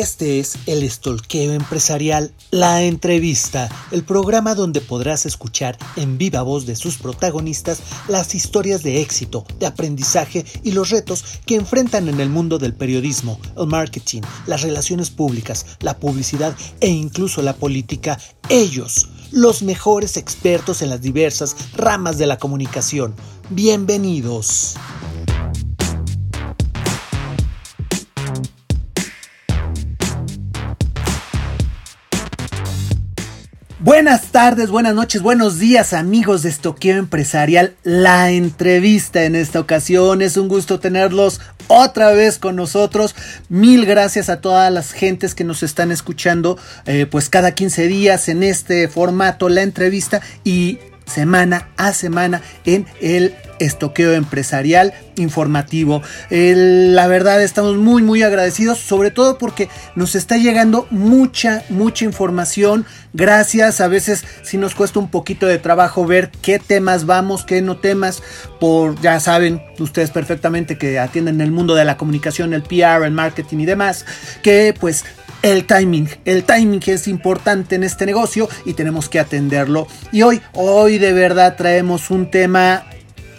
[0.00, 6.64] Este es el Estolqueo Empresarial, la entrevista, el programa donde podrás escuchar en viva voz
[6.64, 12.18] de sus protagonistas las historias de éxito, de aprendizaje y los retos que enfrentan en
[12.18, 18.18] el mundo del periodismo, el marketing, las relaciones públicas, la publicidad e incluso la política.
[18.48, 23.14] Ellos, los mejores expertos en las diversas ramas de la comunicación.
[23.50, 24.76] Bienvenidos.
[33.82, 37.76] Buenas tardes, buenas noches, buenos días amigos de Estoqueo Empresarial.
[37.82, 43.14] La entrevista en esta ocasión es un gusto tenerlos otra vez con nosotros.
[43.48, 48.28] Mil gracias a todas las gentes que nos están escuchando eh, pues cada 15 días
[48.28, 50.78] en este formato, la entrevista y
[51.10, 56.02] semana a semana en el estoqueo empresarial informativo.
[56.30, 62.86] la verdad estamos muy muy agradecidos, sobre todo porque nos está llegando mucha mucha información.
[63.12, 67.60] Gracias, a veces si nos cuesta un poquito de trabajo ver qué temas vamos, qué
[67.60, 68.22] no temas,
[68.60, 73.12] por ya saben ustedes perfectamente que atienden el mundo de la comunicación, el PR, el
[73.12, 74.06] marketing y demás,
[74.42, 75.04] que pues
[75.42, 76.08] el timing.
[76.24, 79.86] El timing es importante en este negocio y tenemos que atenderlo.
[80.12, 82.84] Y hoy, hoy de verdad traemos un tema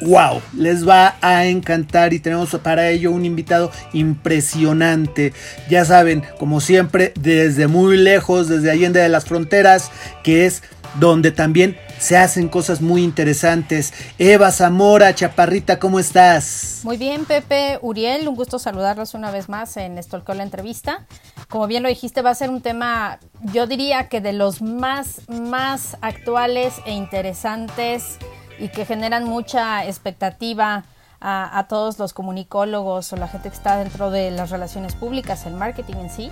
[0.02, 5.34] wow, les va a encantar y tenemos para ello un invitado impresionante.
[5.70, 9.92] Ya saben, como siempre, desde muy lejos, desde Allende de las Fronteras,
[10.24, 10.64] que es
[11.00, 13.94] donde también se hacen cosas muy interesantes.
[14.18, 16.82] Eva Zamora, Chaparrita, ¿cómo estás?
[16.84, 21.06] Muy bien, Pepe, Uriel, un gusto saludarlos una vez más en Estolcó la entrevista.
[21.48, 23.20] Como bien lo dijiste, va a ser un tema,
[23.54, 28.18] yo diría que de los más, más actuales e interesantes
[28.58, 30.86] y que generan mucha expectativa
[31.20, 35.46] a, a todos los comunicólogos o la gente que está dentro de las relaciones públicas,
[35.46, 36.32] el marketing en sí.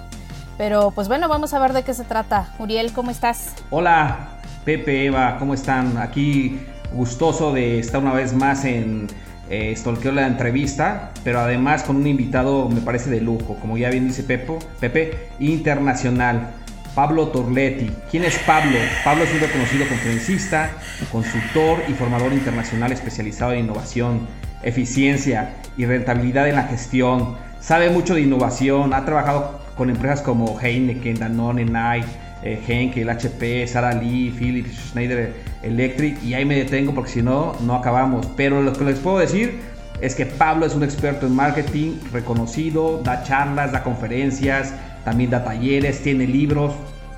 [0.57, 2.55] Pero pues bueno, vamos a ver de qué se trata.
[2.57, 3.53] Uriel, ¿cómo estás?
[3.69, 5.97] Hola, Pepe, Eva, ¿cómo están?
[5.97, 6.59] Aquí
[6.93, 9.07] gustoso de estar una vez más en
[9.49, 9.75] eh,
[10.13, 14.23] la entrevista, pero además con un invitado me parece de lujo, como ya bien dice
[14.23, 16.53] Pepo, Pepe, internacional.
[16.95, 17.89] Pablo Torletti.
[18.09, 18.77] ¿Quién es Pablo?
[19.05, 20.71] Pablo es un reconocido conferencista,
[21.11, 24.27] consultor y formador internacional especializado en innovación,
[24.63, 27.37] eficiencia y rentabilidad en la gestión.
[27.61, 32.07] Sabe mucho de innovación, ha trabajado con empresas como Heineken, Danone, Nike,
[32.44, 35.33] eh, Henkel, HP, Sara Lee, Philips, Schneider
[35.63, 38.27] Electric y ahí me detengo porque si no, no acabamos.
[38.35, 39.59] Pero lo que les puedo decir
[40.01, 44.73] es que Pablo es un experto en marketing reconocido, da charlas, da conferencias,
[45.03, 46.73] también da talleres, tiene libros.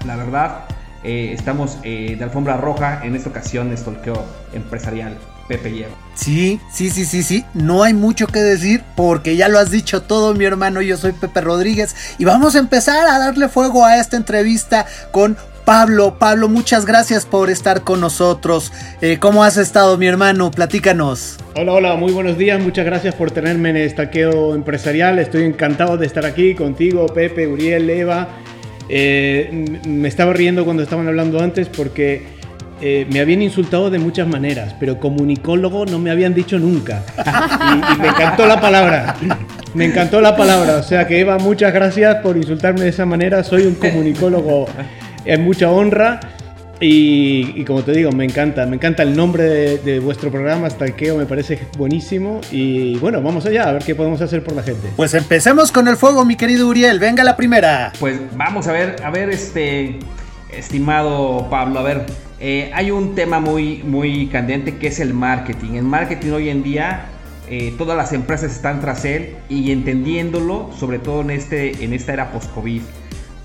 [0.06, 0.66] La verdad,
[1.04, 5.18] eh, estamos eh, de alfombra roja en esta ocasión, Estolqueo Empresarial.
[5.52, 5.92] Pepe Lleva.
[6.16, 7.44] Sí, sí, sí, sí, sí.
[7.54, 10.82] No hay mucho que decir porque ya lo has dicho todo, mi hermano.
[10.82, 15.36] Yo soy Pepe Rodríguez y vamos a empezar a darle fuego a esta entrevista con
[15.66, 16.18] Pablo.
[16.18, 18.72] Pablo, muchas gracias por estar con nosotros.
[19.02, 20.52] Eh, ¿Cómo has estado, mi hermano?
[20.52, 21.38] Platícanos.
[21.56, 22.62] Hola, hola, muy buenos días.
[22.62, 25.20] Muchas gracias por tenerme en Estaqueo Empresarial.
[25.20, 28.30] Estoy encantado de estar aquí contigo, Pepe, Uriel, Eva.
[28.88, 32.40] Eh, me estaba riendo cuando estaban hablando antes porque
[32.82, 37.04] eh, me habían insultado de muchas maneras, pero comunicólogo no me habían dicho nunca.
[37.18, 39.16] Y, me encantó la palabra.
[39.74, 40.78] Me encantó la palabra.
[40.78, 43.44] O sea que Eva, muchas gracias por insultarme de esa manera.
[43.44, 44.68] Soy un comunicólogo
[45.26, 46.20] en mucha honra.
[46.84, 51.28] Y, como te digo, me encanta, me encanta el nombre de, vuestro programa, Stalkeo, me
[51.28, 52.42] parece buenísimo.
[52.52, 54.90] Y bueno, vamos allá a ver qué podemos hacer por la gente.
[54.96, 56.98] Pues empecemos con el fuego, mi querido Uriel.
[56.98, 57.94] Venga la primera.
[58.00, 60.00] Pues vamos a ver, a ver, este,
[60.52, 62.06] estimado Pablo, a ver,
[62.44, 65.76] eh, hay un tema muy, muy candente que es el marketing.
[65.76, 67.06] El marketing hoy en día,
[67.48, 72.14] eh, todas las empresas están tras él y entendiéndolo, sobre todo en, este, en esta
[72.14, 72.82] era post-COVID.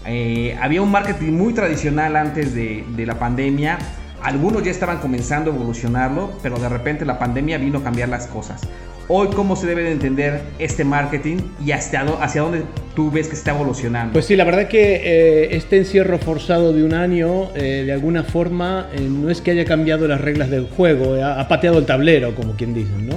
[0.07, 3.77] Eh, había un marketing muy tradicional antes de, de la pandemia.
[4.23, 8.27] Algunos ya estaban comenzando a evolucionarlo, pero de repente la pandemia vino a cambiar las
[8.27, 8.63] cosas.
[9.09, 12.63] Hoy, ¿cómo se debe de entender este marketing y hacia, hacia dónde
[12.97, 14.13] tú ves que está evolucionando?
[14.13, 18.25] Pues sí, la verdad que eh, este encierro forzado de un año, eh, de alguna
[18.25, 22.35] forma, eh, no es que haya cambiado las reglas del juego, ha, pateado el tablero,
[22.35, 23.15] como quien dice, ¿no?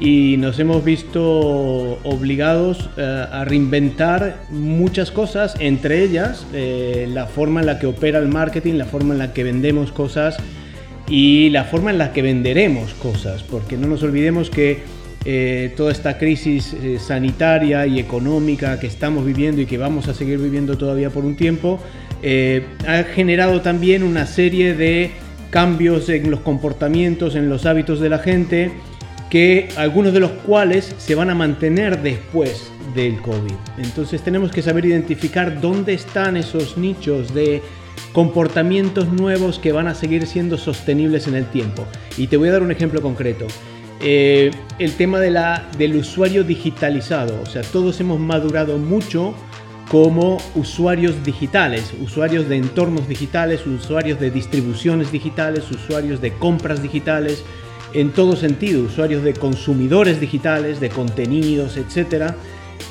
[0.00, 1.22] Y nos hemos visto
[2.02, 8.76] obligados a reinventar muchas cosas, entre ellas la forma en la que opera el marketing,
[8.76, 10.38] la forma en la que vendemos cosas
[11.06, 14.82] y la forma en la que venderemos cosas, porque no nos olvidemos que
[15.24, 20.14] eh, toda esta crisis eh, sanitaria y económica que estamos viviendo y que vamos a
[20.14, 21.78] seguir viviendo todavía por un tiempo,
[22.22, 25.10] eh, ha generado también una serie de
[25.50, 28.72] cambios en los comportamientos, en los hábitos de la gente,
[29.28, 33.54] que algunos de los cuales se van a mantener después del COVID.
[33.78, 37.62] Entonces tenemos que saber identificar dónde están esos nichos de
[38.12, 41.86] comportamientos nuevos que van a seguir siendo sostenibles en el tiempo.
[42.16, 43.46] Y te voy a dar un ejemplo concreto.
[44.02, 47.40] Eh, el tema de la, del usuario digitalizado.
[47.42, 49.34] O sea, todos hemos madurado mucho
[49.90, 57.44] como usuarios digitales, usuarios de entornos digitales, usuarios de distribuciones digitales, usuarios de compras digitales,
[57.92, 62.32] en todo sentido, usuarios de consumidores digitales, de contenidos, etc.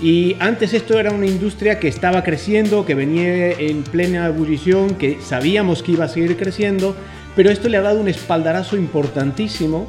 [0.02, 5.20] Y antes esto era una industria que estaba creciendo, que venía en plena ebullición, que
[5.22, 6.96] sabíamos que iba a seguir creciendo,
[7.36, 9.88] pero esto le ha dado un espaldarazo importantísimo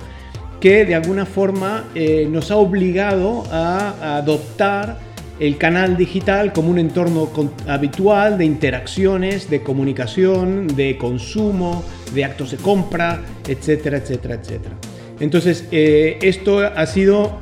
[0.61, 4.99] que de alguna forma eh, nos ha obligado a, adoptar
[5.39, 7.31] el canal digital como un entorno
[7.67, 11.83] habitual de interacciones, de comunicación, de consumo,
[12.15, 14.75] de actos de compra, etcétera, etcétera, etcétera.
[15.19, 17.39] Entonces, eh, esto ha sido,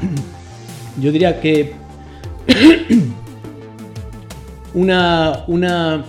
[1.00, 1.72] yo diría que
[4.74, 6.04] una, una,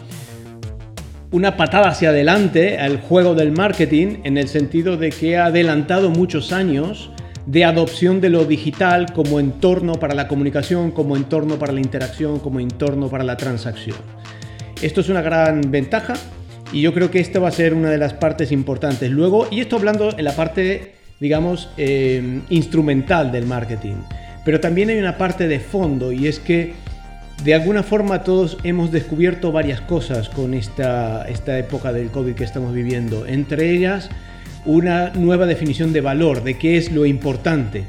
[1.31, 6.09] una patada hacia adelante al juego del marketing en el sentido de que ha adelantado
[6.09, 7.11] muchos años
[7.45, 12.39] de adopción de lo digital como entorno para la comunicación, como entorno para la interacción,
[12.39, 13.97] como entorno para la transacción.
[14.81, 16.13] Esto es una gran ventaja
[16.71, 19.09] y yo creo que esta va a ser una de las partes importantes.
[19.11, 23.95] Luego, y esto hablando en la parte digamos, eh, instrumental del marketing.
[24.45, 26.73] Pero también hay una parte de fondo y es que
[27.43, 32.43] de alguna forma todos hemos descubierto varias cosas con esta, esta época del COVID que
[32.43, 33.25] estamos viviendo.
[33.25, 34.09] Entre ellas,
[34.65, 37.85] una nueva definición de valor, de qué es lo importante.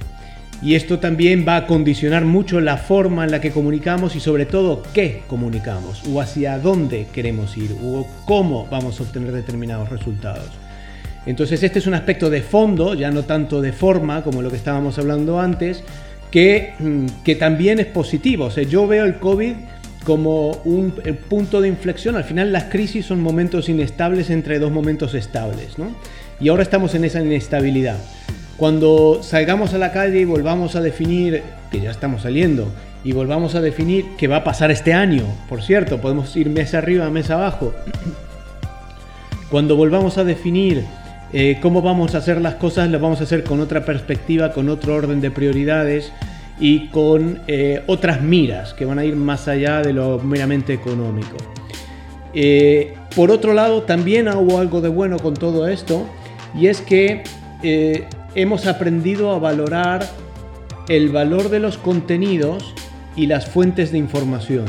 [0.63, 4.45] Y esto también va a condicionar mucho la forma en la que comunicamos y sobre
[4.45, 10.51] todo qué comunicamos o hacia dónde queremos ir o cómo vamos a obtener determinados resultados.
[11.27, 14.57] Entonces este es un aspecto de fondo, ya no tanto de forma como lo que
[14.57, 15.83] estábamos hablando antes,
[16.31, 18.47] que, mm, que también es positivo.
[18.47, 19.55] O sea, yo veo el COVID
[20.05, 20.93] como un
[21.29, 22.17] punto de inflexión.
[22.17, 25.79] Al final las crisis son momentos inestables entre dos momentos estables.
[25.79, 25.95] ¿no?
[26.41, 27.99] Y ahora estamos en esa inestabilidad.
[28.57, 32.71] Cuando salgamos a la calle y volvamos a definir, que ya estamos saliendo,
[33.03, 36.75] y volvamos a definir qué va a pasar este año, por cierto, podemos ir mes
[36.75, 37.73] arriba, mes abajo.
[39.51, 40.85] Cuando volvamos a definir
[41.33, 44.69] eh, cómo vamos a hacer las cosas, las vamos a hacer con otra perspectiva, con
[44.69, 46.13] otro orden de prioridades
[46.59, 51.37] y con eh, otras miras que van a ir más allá de lo meramente económico.
[52.35, 56.07] Eh, por otro lado, también hubo algo de bueno con todo esto
[56.55, 57.23] y es que
[58.35, 60.09] hemos aprendido a valorar
[60.89, 62.75] el valor de los contenidos
[63.15, 64.65] y las fuentes de información.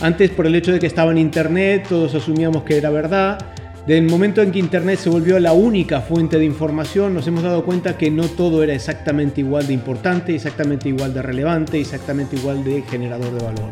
[0.00, 3.38] Antes, por el hecho de que estaba en Internet, todos asumíamos que era verdad,
[3.86, 7.64] del momento en que Internet se volvió la única fuente de información, nos hemos dado
[7.64, 12.62] cuenta que no todo era exactamente igual de importante, exactamente igual de relevante, exactamente igual
[12.62, 13.70] de generador de valor.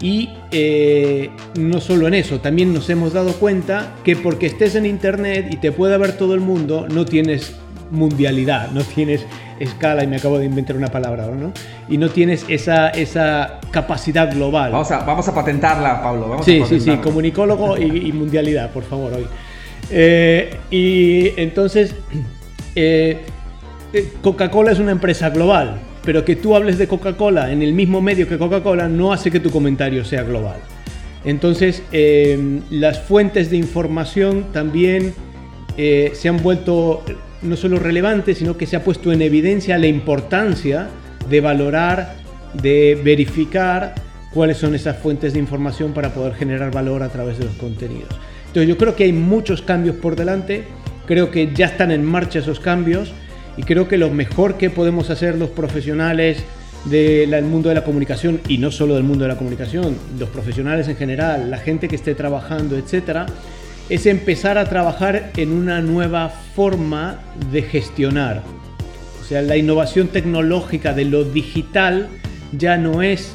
[0.00, 4.84] Y eh, no solo en eso, también nos hemos dado cuenta que porque estés en
[4.84, 7.54] Internet y te pueda ver todo el mundo, no tienes
[7.92, 9.24] mundialidad, no tienes
[9.60, 11.52] escala, y me acabo de inventar una palabra, ¿no?
[11.88, 14.72] Y no tienes esa, esa capacidad global.
[14.72, 16.28] Vamos a, vamos a patentarla, Pablo.
[16.28, 19.26] Vamos sí, sí, sí, comunicólogo y, mundialidad, por favor, hoy.
[19.90, 21.94] Eh, y entonces,
[22.74, 23.18] eh,
[23.92, 28.00] eh, Coca-Cola es una empresa global, pero que tú hables de Coca-Cola en el mismo
[28.00, 30.56] medio que Coca-Cola no hace que tu comentario sea global.
[31.24, 31.84] Entonces,
[32.70, 35.14] las fuentes de información también
[35.76, 37.04] se han vuelto
[37.42, 40.88] no solo relevante, sino que se ha puesto en evidencia la importancia
[41.28, 42.14] de valorar,
[42.54, 43.94] de verificar
[44.32, 48.10] cuáles son esas fuentes de información para poder generar valor a través de los contenidos.
[48.46, 50.64] Entonces yo creo que hay muchos cambios por delante,
[51.06, 53.12] creo que ya están en marcha esos cambios
[53.56, 56.42] y creo que lo mejor que podemos hacer los profesionales
[56.84, 60.88] del mundo de la comunicación y no solo del mundo de la comunicación, los profesionales
[60.88, 63.26] en general, la gente que esté trabajando, etcétera,
[63.92, 67.18] es empezar a trabajar en una nueva forma
[67.50, 68.42] de gestionar.
[69.20, 72.08] O sea, la innovación tecnológica de lo digital
[72.56, 73.34] ya no es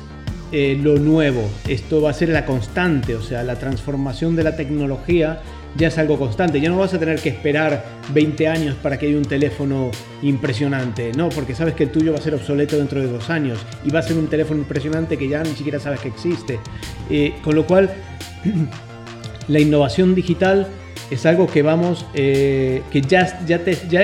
[0.52, 4.56] eh, lo nuevo, esto va a ser la constante, o sea, la transformación de la
[4.56, 5.42] tecnología
[5.76, 6.60] ya es algo constante.
[6.60, 7.86] Ya no vas a tener que esperar
[8.16, 9.92] 20 años para que haya un teléfono
[10.24, 13.60] impresionante, no, porque sabes que el tuyo va a ser obsoleto dentro de dos años
[13.86, 16.60] y va a ser un teléfono impresionante que ya ni siquiera sabes que existe.
[17.12, 17.92] Eh, con lo cual,
[19.48, 20.68] la innovación digital
[21.10, 23.40] es algo que vamos, eh, que ya,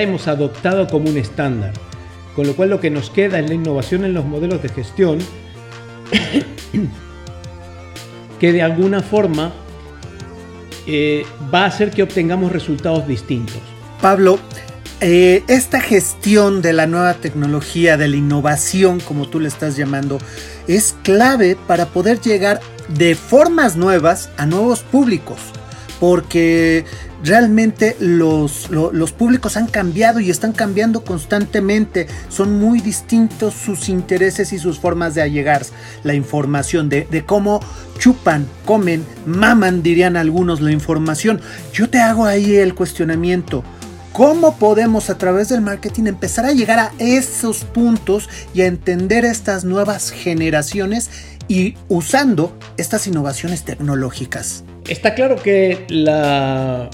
[0.01, 1.73] hemos adoptado como un estándar.
[2.35, 5.19] Con lo cual lo que nos queda es la innovación en los modelos de gestión
[8.39, 9.53] que de alguna forma
[10.87, 13.61] eh, va a hacer que obtengamos resultados distintos.
[14.01, 14.39] Pablo,
[14.99, 20.17] eh, esta gestión de la nueva tecnología, de la innovación, como tú le estás llamando,
[20.67, 25.39] es clave para poder llegar de formas nuevas a nuevos públicos.
[25.99, 26.85] Porque
[27.23, 32.07] realmente los, los, públicos han cambiado y están cambiando constantemente.
[32.29, 35.65] Son muy distintos sus intereses y sus formas de allegar
[36.03, 37.61] la información, de, de, cómo
[37.97, 41.39] chupan, comen, maman, dirían algunos, la información.
[41.71, 43.63] Yo te hago ahí el cuestionamiento.
[44.13, 49.25] ¿Cómo podemos a través del marketing empezar a llegar a esos puntos y a entender
[49.25, 51.09] estas nuevas generaciones
[51.47, 54.63] y usando estas innovaciones tecnológicas?
[54.87, 56.89] Está claro que la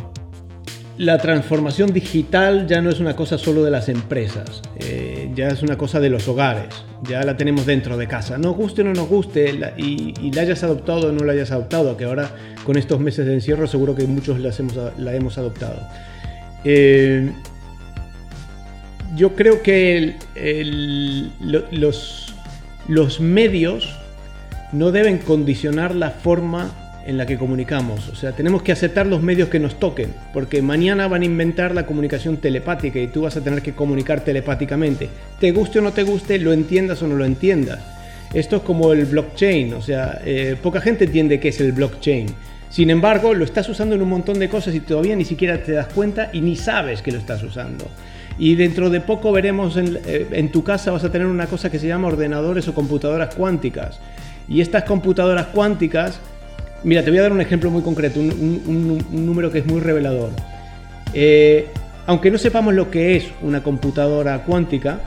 [0.99, 5.63] la transformación digital ya no es una cosa solo de las empresas, eh, ya es
[5.63, 8.37] una cosa de los hogares, ya la tenemos dentro de casa.
[8.37, 11.95] Nos guste o no nos guste y, la hayas adoptado o no la hayas adoptado,
[11.95, 15.79] que ahora con estos meses de encierro seguro que muchos las hemos, la hemos adoptado.
[16.65, 17.31] Eh,
[19.15, 20.17] yo creo que
[21.71, 22.35] los,
[22.89, 23.98] los medios
[24.71, 26.71] no deben condicionar la forma
[27.05, 28.07] en la que comunicamos.
[28.09, 31.73] O sea, tenemos que aceptar los medios que nos toquen, porque mañana van a inventar
[31.73, 35.09] la comunicación telepática y tú vas a tener que comunicar telepáticamente.
[35.39, 37.79] Te guste o no te guste, lo entiendas o no lo entiendas.
[38.33, 42.27] Esto es como el blockchain, o sea, eh, poca gente entiende qué es el blockchain.
[42.69, 45.71] Sin embargo, lo estás usando en un montón de cosas y todavía ni siquiera te
[45.71, 47.87] das cuenta y ni sabes que lo estás usando.
[48.37, 51.71] Y dentro de poco veremos en, eh, en tu casa vas a tener una cosa
[51.71, 53.99] que se llama ordenadores o computadoras cuánticas.
[54.49, 56.19] Y estas computadoras cuánticas
[56.83, 60.29] Mira, te voy a dar un ejemplo muy concreto, un, número que es muy revelador.
[61.13, 61.67] Eh,
[62.05, 64.99] aunque no sepamos lo que es una computadora cuántica,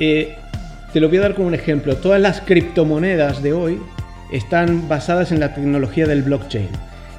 [0.00, 0.36] eh,
[0.92, 1.96] te lo voy a dar como un ejemplo.
[1.96, 3.80] Todas las criptomonedas de hoy
[4.32, 6.68] están basadas en la tecnología del blockchain,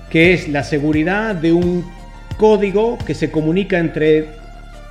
[0.10, 1.86] que es la seguridad de un
[2.36, 4.28] código que se comunica entre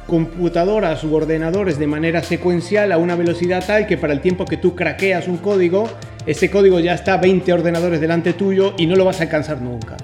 [0.06, 4.56] computadoras u ordenadores de manera secuencial a una velocidad tal que para el tiempo que
[4.56, 5.88] tú craqueas un código,
[6.26, 9.96] ese código ya está 20 ordenadores delante tuyo y no lo vas a alcanzar nunca.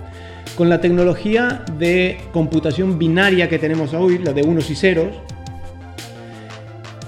[0.56, 5.14] Con la tecnología de computación binaria que tenemos hoy, la de unos y ceros,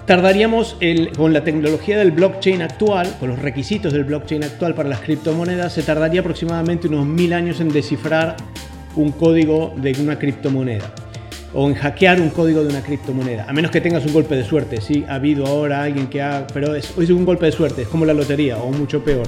[0.06, 0.76] tardaríamos
[1.16, 5.72] con la tecnología del blockchain actual, con los requisitos del blockchain actual para las criptomonedas,
[5.72, 8.37] se tardaría aproximadamente unos mil años en descifrar
[8.96, 10.92] un código de una criptomoneda
[11.54, 14.44] o en hackear un código de una criptomoneda, a menos que tengas un golpe de
[14.44, 14.80] suerte.
[14.80, 17.88] Sí, ha habido ahora alguien que ha, pero es, es un golpe de suerte, es
[17.88, 19.26] como la lotería o mucho peor.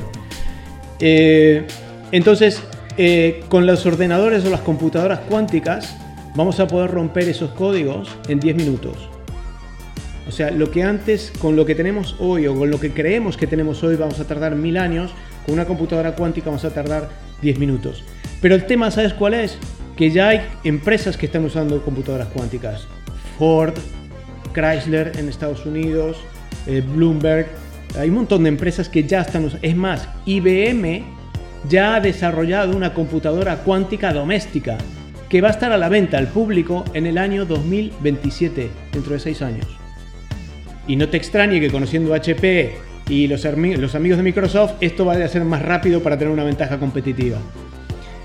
[1.01, 1.67] Eh,
[2.13, 2.63] entonces,
[2.97, 5.97] eh, con los ordenadores o las computadoras cuánticas,
[6.35, 9.09] vamos a poder romper esos códigos en 10 minutos.
[10.27, 13.37] O sea, lo que antes, con lo que tenemos hoy o con lo que creemos
[13.37, 15.13] que tenemos hoy, vamos a tardar mil años,
[15.45, 17.11] con una computadora cuántica vamos a tardar
[17.43, 18.05] 10 minutos.
[18.41, 19.59] Pero el tema, ¿sabes cuál es?
[19.97, 22.87] Que ya hay empresas que están usando computadoras cuánticas.
[23.39, 23.75] Ford,
[24.53, 26.19] Chrysler en Estados Unidos,
[26.67, 27.49] eh, Bloomberg.
[27.99, 29.67] Hay un montón de empresas que ya están usando.
[29.67, 31.05] Es más, IBM
[31.69, 34.79] ya ha desarrollado una computadora cuántica doméstica
[35.29, 39.19] que va a estar a la venta al público en el año 2027, dentro de
[39.19, 39.67] seis años.
[40.87, 42.77] Y no te extrañe que conociendo HP
[43.09, 46.79] y los, amigos de Microsoft, esto vaya a ser más rápido para tener una ventaja
[46.79, 47.39] competitiva.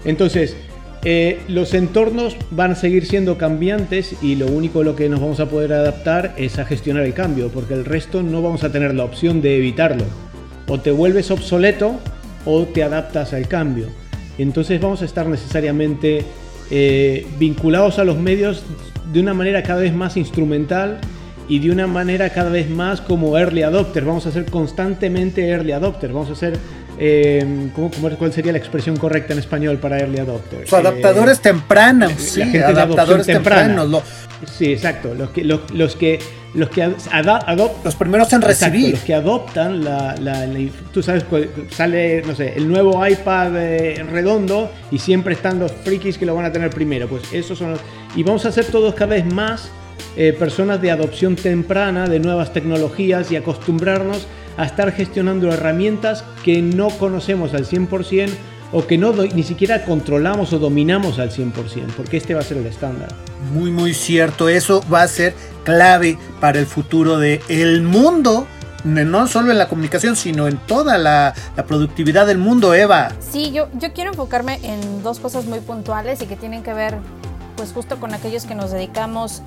[0.06, 0.56] Entonces,
[1.06, 5.40] eh, los entornos van a seguir siendo cambiantes y lo único lo que nos vamos
[5.40, 8.94] a poder adaptar es a gestionar el cambio, porque el resto no vamos a tener
[8.94, 10.04] la opción de evitarlo.
[10.68, 12.00] O te vuelves obsoleto
[12.46, 13.88] o te adaptas al cambio.
[14.38, 16.26] Entonces vamos a estar necesariamente
[16.70, 18.64] eh, vinculados a los medios
[19.12, 21.00] de una manera cada vez más instrumental
[21.48, 24.06] y de una manera cada vez más como early adopter.
[24.06, 26.14] Vamos a ser constantemente early adopter.
[26.14, 26.58] Vamos a ser
[26.98, 30.72] eh, ¿cómo, ¿cuál sería la expresión correcta en español para early adopters?
[30.74, 34.04] adaptadores eh, tempranos, sí, adaptadores tempranos.
[34.46, 35.14] Sí, exacto.
[35.14, 36.20] Los que, los, los que,
[36.54, 37.58] los que adoptan.
[37.84, 38.92] Los primeros en recibir.
[38.92, 40.16] los que adoptan la,
[40.94, 41.26] Tú sabes,
[41.72, 46.36] sale, no sé, el nuevo iPad eh, redondo y siempre están los frikis que lo
[46.36, 47.08] van a tener primero.
[47.08, 47.80] Pues esos son los.
[48.16, 49.70] Y vamos a ser todos cada vez más
[50.16, 54.28] eh, personas de adopción temprana de nuevas tecnologías y acostumbrarnos
[54.60, 58.30] a estar gestionando herramientas que no conocemos al 100%
[58.74, 61.54] o que no ni siquiera controlamos o dominamos al 100%,
[61.96, 63.08] porque este va a ser el estándar.
[63.54, 68.48] Muy, muy cierto, eso va a ser clave para el futuro del el mundo
[68.84, 73.12] no solo en la comunicación, sino en toda la, la, productividad del mundo, Eva.
[73.20, 76.98] Sí, yo, yo quiero enfocarme en dos cosas muy puntuales y que tienen que ver
[77.58, 79.42] pues justo con aquellos que nos dedicamos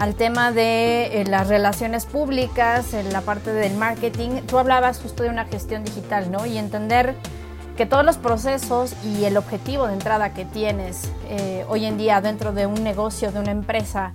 [0.00, 4.40] al tema de eh, las relaciones públicas, en la parte del marketing.
[4.46, 6.46] Tú hablabas justo de una gestión digital, ¿no?
[6.46, 7.14] Y entender
[7.76, 12.22] que todos los procesos y el objetivo de entrada que tienes eh, hoy en día
[12.22, 14.10] dentro de un negocio, de una empresa,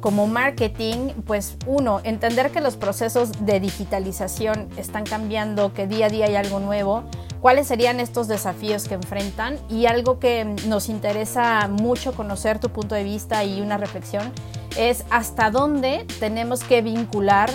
[0.00, 6.08] como marketing, pues uno, entender que los procesos de digitalización están cambiando, que día a
[6.08, 7.04] día hay algo nuevo,
[7.40, 12.94] cuáles serían estos desafíos que enfrentan y algo que nos interesa mucho conocer tu punto
[12.94, 14.32] de vista y una reflexión
[14.76, 17.50] es hasta dónde tenemos que vincular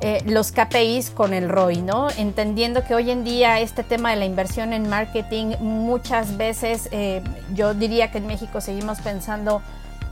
[0.00, 2.08] eh, los KPIs con el ROI, ¿no?
[2.18, 7.22] Entendiendo que hoy en día este tema de la inversión en marketing muchas veces, eh,
[7.54, 9.62] yo diría que en México seguimos pensando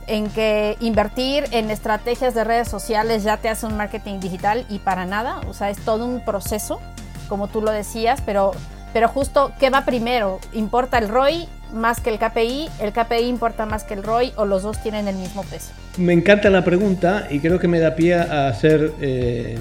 [0.07, 4.79] en que invertir en estrategias de redes sociales ya te hace un marketing digital y
[4.79, 6.79] para nada, o sea, es todo un proceso,
[7.27, 8.51] como tú lo decías, pero,
[8.93, 10.39] pero justo, ¿qué va primero?
[10.53, 12.69] ¿Importa el ROI más que el KPI?
[12.79, 15.71] ¿El KPI importa más que el ROI o los dos tienen el mismo peso?
[15.97, 19.57] Me encanta la pregunta y creo que me da pie a ser eh,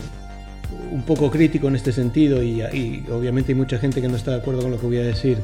[0.91, 4.33] un poco crítico en este sentido y, y obviamente hay mucha gente que no está
[4.33, 5.39] de acuerdo con lo que voy a decir.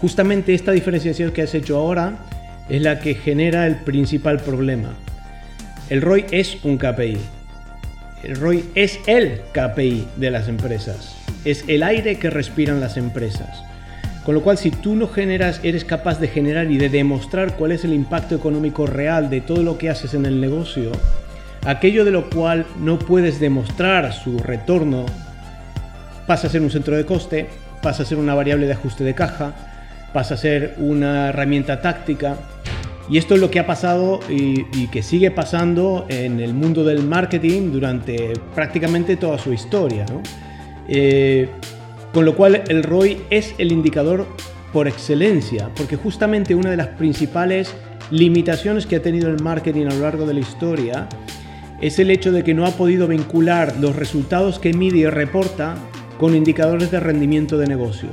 [0.00, 2.18] Justamente esta diferenciación que has hecho ahora
[2.68, 4.94] es la que genera el principal problema.
[5.90, 7.18] El ROI es un KPI.
[8.22, 11.14] El ROI es el KPI de las empresas.
[11.44, 13.62] Es el aire que respiran las empresas.
[14.24, 17.72] Con lo cual, si tú no generas, eres capaz de generar y de demostrar cuál
[17.72, 20.92] es el impacto económico real de todo lo que haces en el negocio,
[21.66, 25.04] aquello de lo cual no puedes demostrar su retorno
[26.26, 27.48] pasa a ser un centro de coste,
[27.82, 29.73] pasa a ser una variable de ajuste de caja,
[30.14, 32.36] pasa a ser una herramienta táctica.
[33.10, 37.02] Y esto es lo que ha pasado y, que sigue pasando en el mundo del
[37.02, 40.06] marketing durante prácticamente toda su historia.
[40.88, 41.48] Eh,
[42.14, 44.26] con lo cual el ROI es el indicador
[44.72, 47.74] por excelencia, porque justamente una de las principales
[48.10, 51.08] limitaciones que ha tenido el marketing a lo largo de la historia
[51.80, 55.74] es el hecho de que no ha podido vincular los resultados que mide y reporta
[56.18, 58.10] con indicadores de rendimiento de negocio.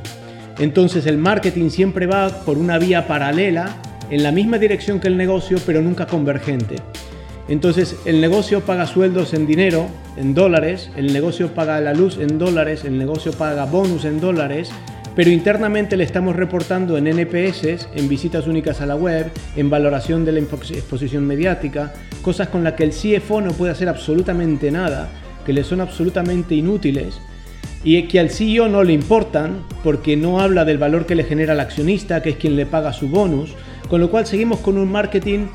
[0.60, 3.77] Entonces el marketing siempre va por una vía paralela
[4.10, 6.75] en la misma dirección que el negocio, pero nunca convergente.
[7.48, 12.38] Entonces el negocio paga sueldos en dinero, en dólares, el negocio paga la luz en
[12.38, 14.70] dólares, el negocio paga bonus en dólares,
[15.16, 20.24] pero internamente le estamos reportando en NPS, en visitas únicas a la web, en valoración
[20.24, 25.09] de la exposición mediática, cosas con las que el CFO no puede hacer absolutamente nada,
[25.46, 27.20] que le son absolutamente inútiles
[27.83, 31.53] y que al CEO no le importan porque no habla del valor que le genera
[31.53, 33.53] al accionista, que es quien le paga su bonus,
[33.89, 35.48] con lo cual seguimos con un marketing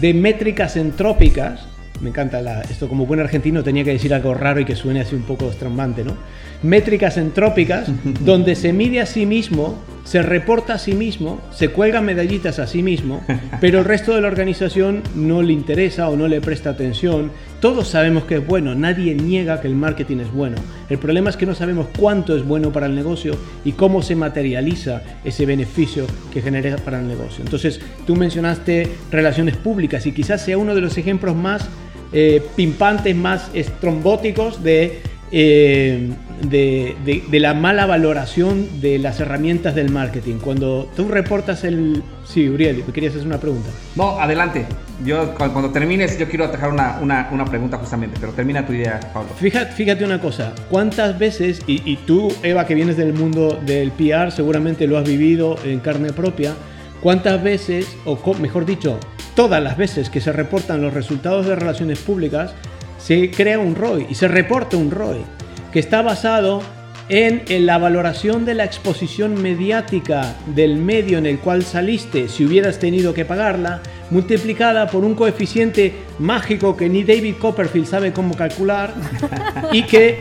[0.00, 1.66] de métricas entrópicas.
[2.00, 5.14] Me encanta esto, como buen argentino tenía que decir algo raro y que suene así
[5.14, 6.16] un poco estrambante, ¿no?
[6.62, 7.88] Métricas entrópicas,
[8.20, 12.66] donde se mide a sí mismo se reporta a sí mismo, se cuelga medallitas a
[12.66, 13.22] sí mismo,
[13.60, 17.30] pero el resto de la organización no le interesa o no le presta atención.
[17.60, 20.56] Todos sabemos que es bueno, nadie niega que el marketing es bueno.
[20.88, 24.16] El problema es que no sabemos cuánto es bueno para el negocio y cómo se
[24.16, 27.44] materializa ese beneficio que genera para el negocio.
[27.44, 31.68] Entonces, tú mencionaste relaciones públicas y quizás sea uno de los ejemplos más
[32.14, 36.08] eh, pimpantes, más estrombóticos de eh,
[36.42, 40.36] de, la mala valoración de las herramientas del marketing.
[40.36, 42.02] Cuando tú reportas el...
[42.24, 43.70] Sí, Uriel, me querías hacer una pregunta.
[43.96, 44.66] No, adelante.
[45.04, 49.30] Yo cuando termines, yo quiero atajar una, una, pregunta justamente, pero termina tu idea, Pablo.
[49.38, 53.92] Fíjate, fíjate una cosa, ¿cuántas veces, y, y tú, Eva, que vienes del mundo del
[53.92, 56.54] PR, seguramente lo has vivido en carne propia,
[57.00, 58.98] cuántas veces, o mejor dicho,
[59.36, 62.52] todas las veces que se reportan los resultados de relaciones públicas,
[62.98, 65.37] se crea un ROI y se reporta un ROI
[65.72, 66.62] que está basado
[67.08, 72.78] en, la valoración de la exposición mediática del medio en el cual saliste si hubieras
[72.78, 78.92] tenido que pagarla, multiplicada por un coeficiente mágico que ni David Copperfield sabe cómo calcular
[79.72, 80.18] y que,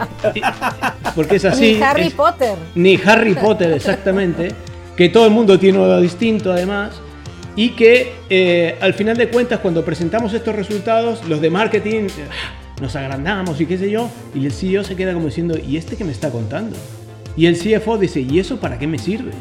[1.15, 1.73] porque es así...
[1.75, 2.55] Ni Harry Potter.
[2.75, 4.49] Ni Harry Potter, exactamente,
[4.95, 7.01] que todo el mundo tiene algo distinto además
[7.55, 12.07] y que eh, al final de cuentas cuando presentamos estos resultados, los de marketing
[12.81, 15.95] nos agrandamos y qué sé yo, y el CEO se queda como diciendo, ¿y este
[15.95, 16.77] qué me está contando?
[17.35, 19.31] Y el CFO dice, ¿y eso para qué me sirve?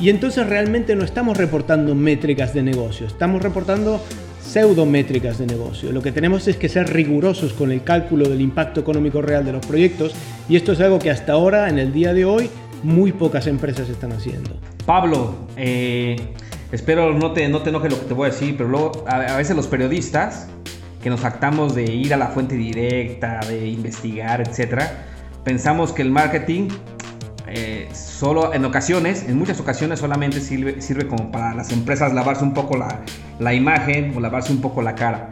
[0.00, 4.00] Y entonces realmente no estamos reportando métricas de negocio, estamos reportando
[4.40, 5.92] pseudométricas de negocio.
[5.92, 9.52] Lo que tenemos es que ser rigurosos con el cálculo del impacto económico real de
[9.52, 10.14] los proyectos
[10.48, 12.48] y esto es algo que hasta ahora, en el día de hoy,
[12.82, 14.50] muy pocas empresas están haciendo.
[14.86, 16.16] Pablo, eh,
[16.70, 19.36] espero no te, no te enoje lo que te voy a decir, pero luego a
[19.36, 20.48] veces los periodistas
[21.02, 25.04] que nos actamos de ir a la fuente directa, de investigar, etcétera,
[25.44, 26.68] pensamos que el marketing
[27.50, 32.44] eh, solo en ocasiones, en muchas ocasiones solamente sirve, sirve como para las empresas lavarse
[32.44, 33.00] un poco la,
[33.38, 35.30] la imagen o lavarse un poco la cara.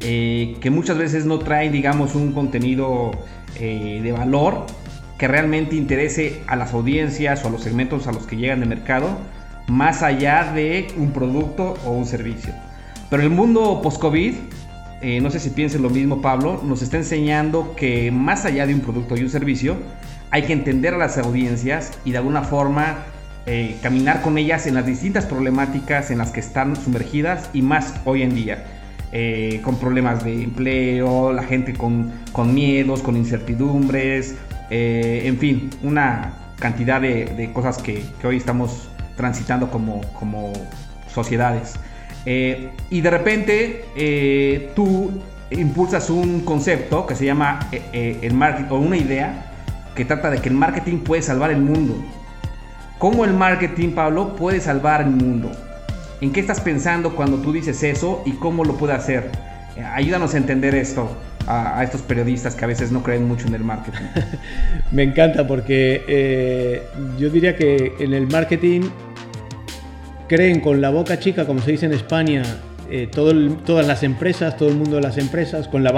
[0.00, 3.10] Eh, que muchas veces no traen, digamos, un contenido
[3.58, 4.66] eh, de valor
[5.18, 8.66] que realmente interese a las audiencias o a los segmentos a los que llegan de
[8.66, 9.08] mercado,
[9.66, 12.52] más allá de un producto o un servicio.
[13.10, 14.34] Pero el mundo post-COVID
[15.02, 18.74] eh, no sé si piensen lo mismo Pablo, nos está enseñando que más allá de
[18.74, 19.76] un producto y un servicio,
[20.30, 23.04] hay que entender a las audiencias y de alguna forma
[23.46, 27.94] eh, caminar con ellas en las distintas problemáticas en las que están sumergidas y más
[28.04, 28.64] hoy en día.
[29.12, 34.34] Eh, con problemas de empleo, la gente con, con miedos, con incertidumbres,
[34.68, 40.52] en fin, una cantidad de, cosas que, hoy estamos transitando como, como
[41.12, 41.74] sociedades.
[42.26, 45.10] Y de repente tú
[45.50, 49.46] impulsas un concepto que se llama el marketing o una idea
[49.94, 51.96] que trata de que el marketing puede salvar el mundo.
[52.98, 55.52] ¿Cómo el marketing, Pablo, puede salvar el mundo?
[56.20, 59.30] ¿En qué estás pensando cuando tú dices eso y cómo lo puede hacer?
[59.76, 61.14] Eh, ayúdanos a entender esto
[61.46, 64.06] a, estos periodistas que a veces no creen mucho en el marketing.
[64.92, 66.82] Me encanta porque eh,
[67.18, 68.88] yo diría que en el marketing
[70.28, 72.42] creen con la boca chica, como se dice en España,
[72.90, 75.92] eh, todas las empresas, todo el mundo de las empresas, con la,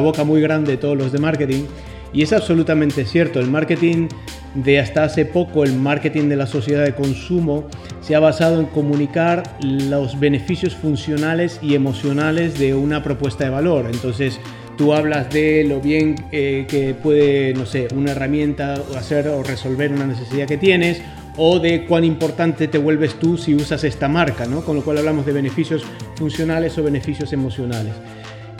[0.00, 1.64] boca muy grande todos los de marketing.
[2.12, 4.08] Y es absolutamente cierto, el marketing
[4.54, 7.68] de hasta hace poco, el marketing de la sociedad de consumo,
[8.02, 13.86] se ha basado en comunicar los beneficios funcionales y emocionales de una propuesta de valor.
[13.90, 14.38] Entonces,
[14.76, 19.90] tú hablas de lo bien eh, que puede, no sé, una herramienta hacer o resolver
[19.90, 21.00] una necesidad que tienes,
[21.36, 24.64] o de cuán importante te vuelves tú si usas esta marca, ¿no?
[24.64, 25.82] Con lo cual hablamos de beneficios
[26.16, 27.94] funcionales o beneficios emocionales.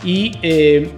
[0.05, 0.91] Y eh,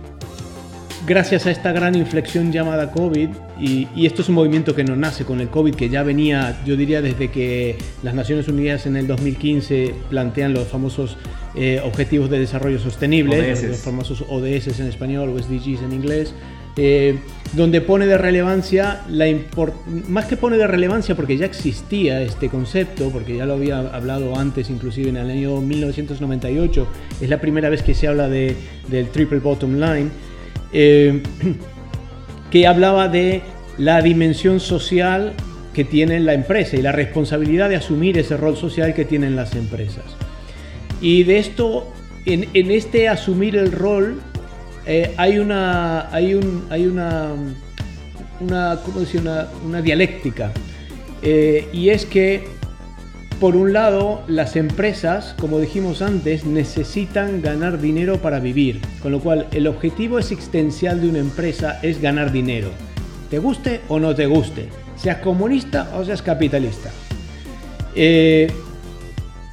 [1.06, 3.28] gracias a esta gran inflexión llamada COVID,
[3.60, 6.76] y, esto es un movimiento que no nace con el COVID, que ya venía, yo
[6.76, 11.16] diría, desde que las Naciones Unidas en el 2015 plantean los famosos
[11.54, 16.34] eh, Objetivos de Desarrollo Sostenible, los famosos ODS en español o SDGs en inglés,
[16.76, 17.18] eh,
[17.52, 19.26] donde pone de relevancia, la
[20.08, 24.36] más que pone de relevancia porque ya existía este concepto, porque ya lo había hablado
[24.36, 26.88] antes, inclusive en el año 1998,
[27.20, 28.56] es la primera vez que se habla de,
[28.88, 30.10] del triple bottom line.
[30.72, 31.22] Eh,
[32.50, 33.42] que hablaba de
[33.78, 35.32] la dimensión social
[35.72, 39.54] que tiene la empresa y la responsabilidad de asumir ese rol social que tienen las
[39.54, 40.04] empresas.
[41.00, 41.92] Y de esto,
[42.24, 44.22] en, este asumir el rol,
[44.86, 47.32] eh, hay una, hay un, hay una,
[48.40, 48.78] una,
[49.64, 50.52] una, dialéctica.
[51.22, 52.44] Eh, y es que
[53.40, 59.20] por un lado, las empresas, como dijimos antes, necesitan ganar dinero para vivir, con lo
[59.20, 62.70] cual el objetivo existencial de una empresa es ganar dinero,
[63.30, 66.90] te guste o no te guste, seas comunista o seas capitalista.
[67.96, 68.50] Eh,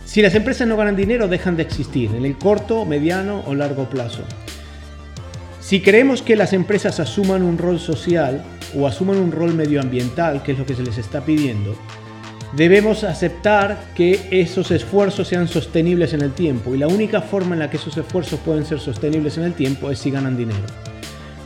[0.05, 3.89] si las empresas no ganan dinero, dejan de existir en el corto, mediano o largo
[3.89, 4.23] plazo.
[5.61, 8.43] Si queremos que las empresas asuman un rol social
[8.75, 11.75] o asuman un rol medioambiental, que es lo que se les está pidiendo,
[12.53, 17.59] debemos aceptar que esos esfuerzos sean sostenibles en el tiempo y la única forma en
[17.59, 20.65] la que esos esfuerzos pueden ser sostenibles en el tiempo es si ganan dinero.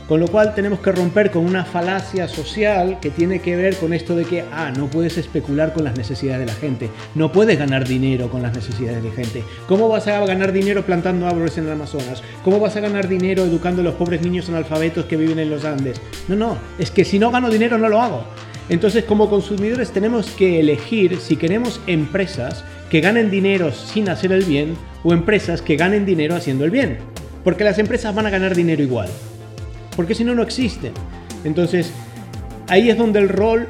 [0.08, 3.92] Con lo cual tenemos que romper con una falacia social que tiene que ver con
[3.92, 7.58] esto de que, ah, no puedes especular con las necesidades de la gente, no puedes
[7.58, 9.42] ganar dinero con las necesidades de la gente.
[9.66, 12.22] ¿Cómo vas a ganar dinero plantando árboles en el Amazonas?
[12.44, 15.64] ¿Cómo vas a ganar dinero educando a los pobres niños analfabetos que viven en los
[15.64, 16.00] Andes?
[16.28, 18.24] No, no, es que si no gano dinero no lo hago.
[18.68, 24.44] Entonces, como consumidores tenemos que elegir si queremos empresas que ganen dinero sin hacer el
[24.44, 26.98] bien o empresas que ganen dinero haciendo el bien.
[27.42, 29.08] Porque las empresas van a ganar dinero igual.
[29.96, 30.92] Porque si no, no existen.
[31.44, 31.90] Entonces,
[32.68, 33.66] ahí es donde el rol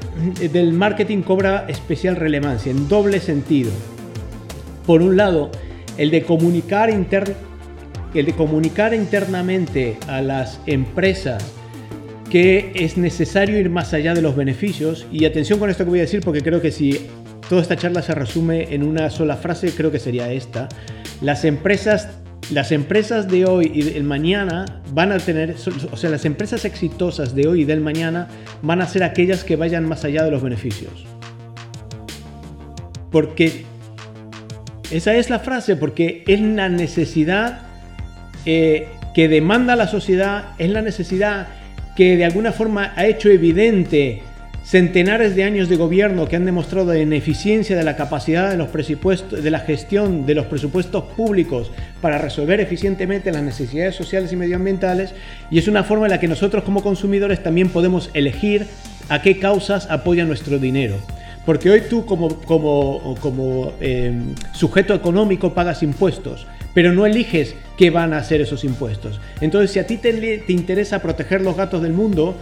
[0.53, 3.71] del marketing cobra especial relevancia, en doble sentido.
[4.87, 5.51] Por un lado,
[5.97, 7.07] el de comunicar, el
[8.13, 11.53] de comunicar internamente a las empresas
[12.31, 15.07] que es necesario ir más allá de los beneficios.
[15.13, 17.07] Y atención con esto que voy a decir, porque creo que si
[17.49, 20.69] toda esta charla se resume en una sola frase, creo que sería esta.
[21.21, 22.09] Las empresas,
[22.51, 25.57] las empresas de hoy y del mañana van a tener,
[25.91, 28.29] o sea, las empresas exitosas de hoy y del mañana
[28.63, 31.07] van a ser aquellas que vayan más allá de los beneficios.
[33.11, 33.65] Porque
[34.91, 37.63] esa es la frase, porque es la necesidad
[38.45, 41.49] eh, que demanda la sociedad, es la necesidad
[41.97, 44.23] que de alguna forma ha hecho evidente
[44.67, 48.69] centenares de años de gobierno que han demostrado la ineficiencia de la capacidad de los
[48.69, 54.37] presupuestos, de la gestión de los presupuestos públicos para resolver eficientemente las necesidades sociales y
[54.37, 55.15] medioambientales
[55.53, 58.67] y es una forma en la que nosotros como consumidores también podemos elegir
[59.09, 60.97] a qué causas apoya nuestro dinero.
[61.45, 64.21] Porque hoy tú como, como, como eh,
[64.53, 69.21] sujeto económico pagas impuestos, pero no eliges qué van a hacer esos impuestos.
[69.41, 72.35] Entonces, si a ti te, te, interesa proteger los gatos del mundo,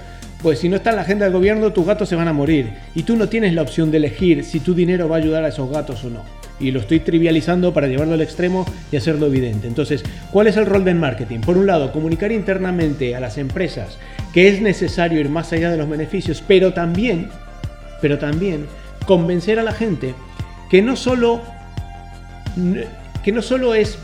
[0.45, 2.75] pues si no está en la agenda del gobierno, tus gatos se van a morir.
[2.95, 5.49] Y tú no tienes la opción de elegir si tu dinero va a ayudar a
[5.49, 6.23] esos gatos o no.
[6.61, 9.67] y lo estoy trivializando para llevarlo al extremo y hacerlo evidente.
[9.67, 11.41] Entonces, ¿cuál es el rol del marketing?
[11.41, 13.97] Por un lado, comunicar internamente a las empresas
[14.35, 17.31] que es necesario ir más allá de los beneficios, pero también,
[18.03, 18.67] pero también
[19.07, 20.15] convencer a la gente
[20.69, 21.41] que no solo
[23.25, 23.99] que no solo es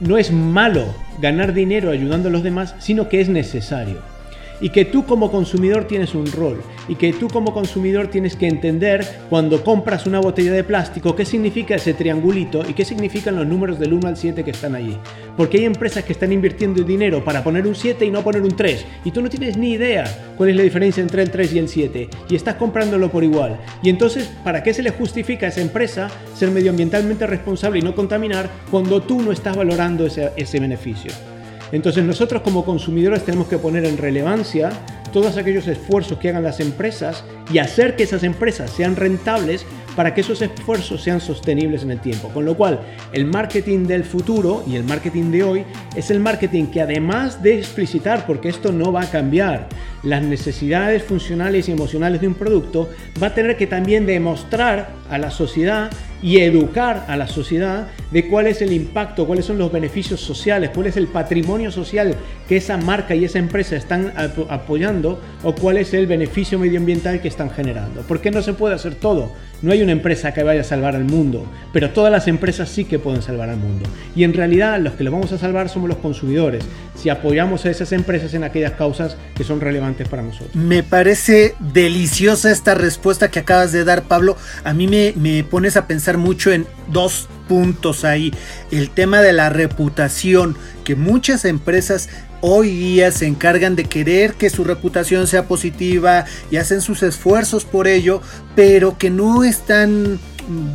[0.00, 4.15] no es malo ganar dinero ayudando a los demás, sino que es necesario
[4.60, 8.46] y que tú como consumidor tienes un rol y que tú como consumidor tienes que
[8.46, 13.46] entender cuando compras una botella de plástico qué significa ese triangulito y qué significan los
[13.46, 14.96] números del 1 al 7 que están allí.
[15.36, 18.56] Porque hay empresas que están invirtiendo dinero para poner un 7 y no poner un
[18.56, 20.04] 3 y tú no tienes ni idea
[20.36, 23.58] cuál es la diferencia entre el 3 y el 7 y estás comprándolo por igual.
[23.82, 27.94] Y entonces, ¿para qué se le justifica a esa empresa ser medioambientalmente responsable y no
[27.94, 31.35] contaminar cuando tú no estás valorando ese, ese beneficio?
[31.72, 34.70] Entonces nosotros como consumidores tenemos que poner en relevancia
[35.12, 39.64] todos aquellos esfuerzos que hagan las empresas y hacer que esas empresas sean rentables
[39.96, 42.28] para que esos esfuerzos sean sostenibles en el tiempo.
[42.28, 42.80] Con lo cual,
[43.12, 45.64] el marketing del futuro y el marketing de hoy
[45.96, 49.68] es el marketing que además de explicitar, porque esto no va a cambiar,
[50.02, 52.90] las necesidades funcionales y emocionales de un producto,
[53.20, 55.90] va a tener que también demostrar a la sociedad
[56.22, 60.70] y educar a la sociedad de cuál es el impacto, cuáles son los beneficios sociales,
[60.74, 62.14] cuál es el patrimonio social
[62.48, 64.12] que esa marca y esa empresa están
[64.48, 64.95] apoyando
[65.42, 68.02] o cuál es el beneficio medioambiental que están generando.
[68.02, 69.32] ¿Por qué no se puede hacer todo?
[69.62, 72.84] No hay una empresa que vaya a salvar al mundo, pero todas las empresas sí
[72.84, 73.88] que pueden salvar al mundo.
[74.14, 77.70] Y en realidad los que lo vamos a salvar somos los consumidores, si apoyamos a
[77.70, 80.54] esas empresas en aquellas causas que son relevantes para nosotros.
[80.54, 84.36] Me parece deliciosa esta respuesta que acabas de dar, Pablo.
[84.64, 88.32] A mí me, me pones a pensar mucho en dos puntos ahí.
[88.70, 92.08] El tema de la reputación, que muchas empresas
[92.48, 97.64] hoy día se encargan de querer que su reputación sea positiva y hacen sus esfuerzos
[97.64, 98.22] por ello,
[98.54, 100.20] pero que no están,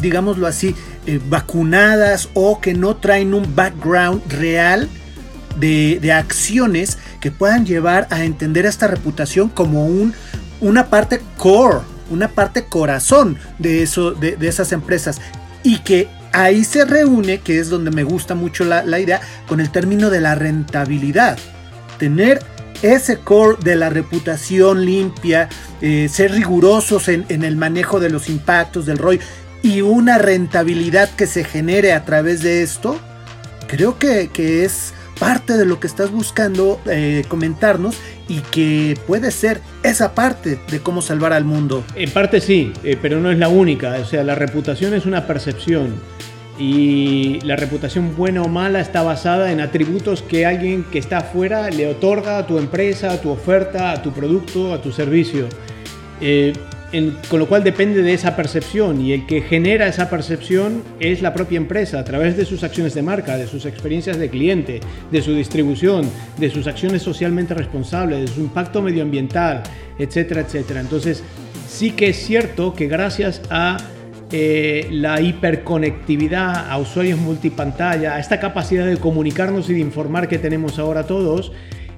[0.02, 4.90] digámoslo así, eh, vacunadas o que no traen un background real
[5.56, 10.14] de, de, acciones que puedan llevar a entender esta reputación como un,
[10.60, 11.80] una parte core,
[12.10, 15.22] una parte corazón de, eso, de, de esas empresas
[15.64, 19.62] y que ahí se reúne, que es donde me gusta mucho la, la idea, con
[19.62, 21.40] el término de la rentabilidad.
[22.02, 22.40] Tener
[22.82, 25.50] ese core de la reputación limpia,
[25.82, 29.20] eh, ser rigurosos en, el manejo de los impactos del ROI
[29.62, 33.00] y una rentabilidad que se genere a través de esto,
[33.68, 37.96] creo que, que es parte de lo que estás buscando eh, comentarnos
[38.28, 41.84] y que puede ser esa parte de cómo salvar al mundo.
[41.94, 43.98] En parte sí, eh, pero no es la única.
[44.02, 45.94] O sea, la reputación es una percepción
[46.62, 51.72] y la reputación buena o mala está basada en atributos que alguien que está afuera
[51.72, 55.48] le otorga a tu empresa, a tu oferta, a tu producto, a tu servicio.
[56.22, 56.54] Eh,
[56.92, 61.24] en, con lo cual depende de esa percepción y el que genera esa percepción es
[61.24, 64.82] la propia empresa a través de sus acciones de marca, de sus experiencias de cliente,
[65.10, 69.64] de su distribución, de sus acciones socialmente responsables, de su impacto medioambiental,
[69.98, 70.82] etcétera, etcétera.
[70.82, 71.24] Entonces,
[71.68, 73.78] sí que es cierto que gracias a
[74.32, 80.40] eh, la hiperconectividad, a usuarios multipantalla, a esta capacidad de comunicarnos y de informar que
[80.40, 81.52] tenemos ahora todos,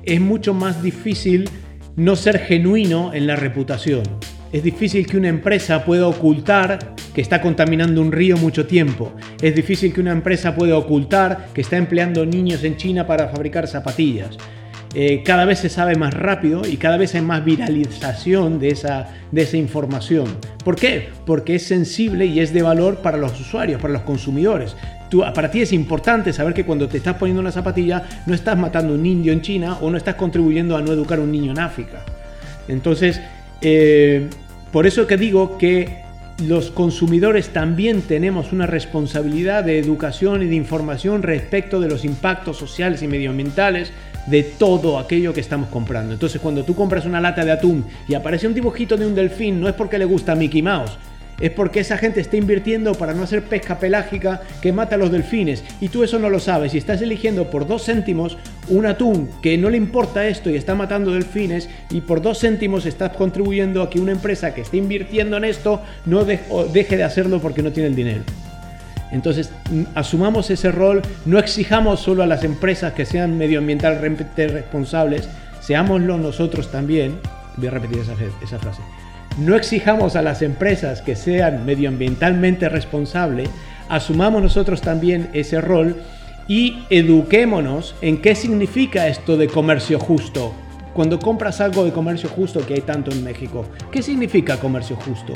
[0.03, 1.49] es mucho más difícil
[1.95, 4.03] no ser genuino en la reputación
[4.53, 9.11] es difícil que una empresa pueda ocultar que está contaminando un río mucho tiempo.
[9.41, 13.67] Es difícil que una empresa pueda ocultar que está empleando niños en China para fabricar
[13.67, 14.37] zapatillas.
[14.95, 19.09] Eh, cada vez se sabe más rápido y cada vez hay más viralización de esa,
[19.31, 20.27] de esa información.
[20.63, 21.09] ¿Por qué?
[21.25, 24.75] Porque es sensible y es de valor para los usuarios, para los consumidores.
[25.09, 28.57] Tú, para ti es importante saber que cuando te estás poniendo una zapatilla no estás
[28.57, 31.51] matando un indio en China o no estás contribuyendo a no educar a un niño
[31.51, 32.03] en África.
[32.67, 33.19] Entonces,
[33.61, 34.29] eh,
[34.71, 36.03] por eso que digo que
[36.47, 42.57] los consumidores también tenemos una responsabilidad de educación y de información respecto de los impactos
[42.57, 43.91] sociales y medioambientales
[44.27, 46.13] de todo aquello que estamos comprando.
[46.13, 49.59] Entonces cuando tú compras una lata de atún y aparece un dibujito de un delfín,
[49.59, 50.97] no es porque le gusta Mickey Mouse,
[51.39, 55.11] es porque esa gente está invirtiendo para no hacer pesca pelágica que mata a los
[55.11, 58.37] delfines y tú eso no lo sabes y estás eligiendo por dos céntimos
[58.69, 62.85] un atún que no le importa esto y está matando delfines y por dos céntimos
[62.85, 67.39] estás contribuyendo a que una empresa que está invirtiendo en esto no deje de hacerlo
[67.41, 68.23] porque no tiene el dinero.
[69.13, 69.51] Entonces,
[69.95, 75.29] asumamos ese rol, no exijamos solo a las empresas que sean medioambientalmente responsables,
[75.61, 77.19] seámoslo nosotros también.
[77.55, 78.81] Voy a repetir esa, esa frase
[79.37, 83.49] no exijamos a las empresas que sean medioambientalmente responsables,
[83.89, 85.95] asumamos nosotros también ese rol
[86.47, 90.53] y eduquémonos en qué significa esto de comercio justo.
[90.93, 95.33] Cuando compras algo de comercio justo que hay tanto en México, ¿qué significa comercio justo?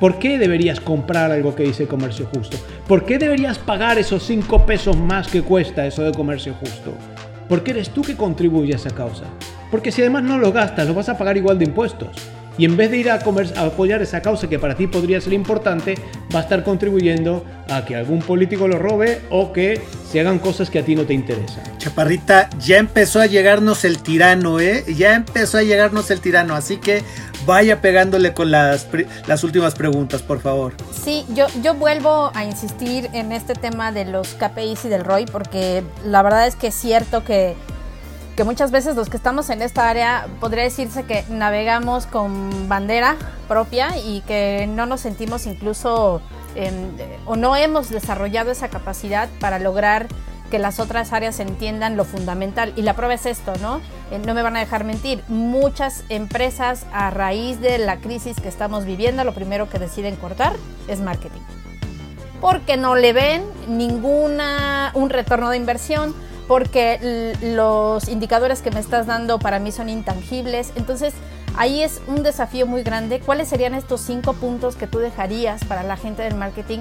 [0.00, 2.56] ¿Por qué deberías comprar algo que dice comercio justo?
[2.88, 6.92] ¿Por qué deberías pagar esos 5 pesos más que cuesta eso de comercio justo?
[7.48, 9.24] Porque eres tú que contribuye a esa causa.
[9.70, 12.10] Porque si además no lo gastas, lo vas a pagar igual de impuestos.
[12.58, 15.94] Y en vez de ir a, apoyar esa causa que para ti podría ser importante,
[16.34, 20.68] va a estar contribuyendo a que algún político lo robe o que se hagan cosas
[20.68, 21.64] que a ti no te interesan.
[21.78, 24.84] Chaparrita, ya empezó a llegarnos el tirano, ¿eh?
[24.94, 27.02] Ya empezó a llegarnos el tirano, así que
[27.46, 28.86] vaya pegándole con las,
[29.26, 30.74] las últimas preguntas, por favor.
[30.92, 35.26] Sí, yo, yo vuelvo a insistir en este tema de los KPIs y del ROI,
[35.26, 37.56] porque la verdad es que es cierto que
[38.36, 43.16] que muchas veces los que estamos en esta área podría decirse que navegamos con bandera
[43.46, 46.22] propia y que no nos sentimos incluso
[47.26, 50.06] o no hemos desarrollado esa capacidad para lograr
[50.52, 52.74] que las otras áreas entiendan lo fundamental.
[52.76, 53.80] Y la prueba es esto, ¿no?
[54.10, 55.24] Eh, no me van a dejar mentir.
[55.28, 60.52] Muchas empresas a raíz de la crisis que estamos viviendo, lo primero que deciden cortar
[60.88, 61.40] es marketing.
[62.42, 66.14] Porque no le ven ninguna un retorno de inversión
[66.48, 70.74] porque los indicadores que me estás dando para mí son intangibles.
[70.76, 71.14] Entonces,
[71.56, 73.20] ahí es un desafío muy grande.
[73.20, 76.80] ¿Cuáles serían estos cinco puntos que tú dejarías para la gente del marketing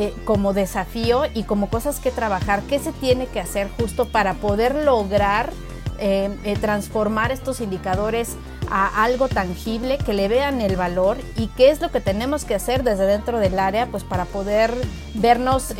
[0.00, 2.62] eh, como desafío y como cosas que trabajar?
[2.68, 5.50] ¿Qué se tiene que hacer justo para poder lograr
[5.98, 8.36] eh, eh, transformar estos indicadores
[8.70, 12.54] a algo tangible, que le vean el valor y qué es lo que tenemos que
[12.54, 14.72] hacer desde dentro del área, pues para poder
[15.14, 15.74] vernos,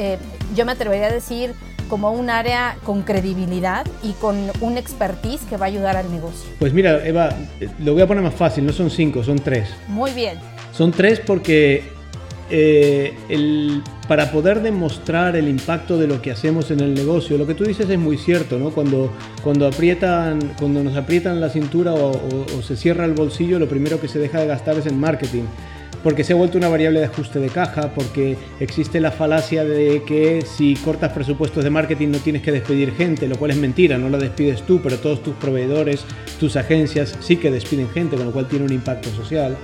[0.56, 1.54] yo me atrevería a decir,
[1.88, 6.50] como un área con credibilidad y con un expertise que va a ayudar al negocio.
[6.58, 7.28] Pues mira, Eva,
[7.78, 9.68] lo voy a poner más fácil, no son cinco, son tres.
[9.86, 10.38] Muy bien.
[10.72, 11.97] Son tres porque
[12.50, 13.14] eh,
[14.06, 17.64] para poder demostrar el impacto de lo que hacemos en el negocio, lo que tú
[17.64, 18.70] dices es muy cierto, ¿no?
[18.70, 23.68] Cuando, cuando, aprietan, cuando nos aprietan la cintura o, o se cierra el bolsillo, lo
[23.68, 25.44] primero que se deja de gastar es en marketing
[26.02, 30.02] porque se ha vuelto una variable de ajuste de caja, porque existe la falacia de
[30.04, 33.98] que si cortas presupuestos de marketing no tienes que despedir gente, lo cual es mentira,
[33.98, 36.04] no la despides tú, pero todos tus proveedores,
[36.38, 39.56] tus agencias sí que despiden gente, con lo cual tiene un impacto social.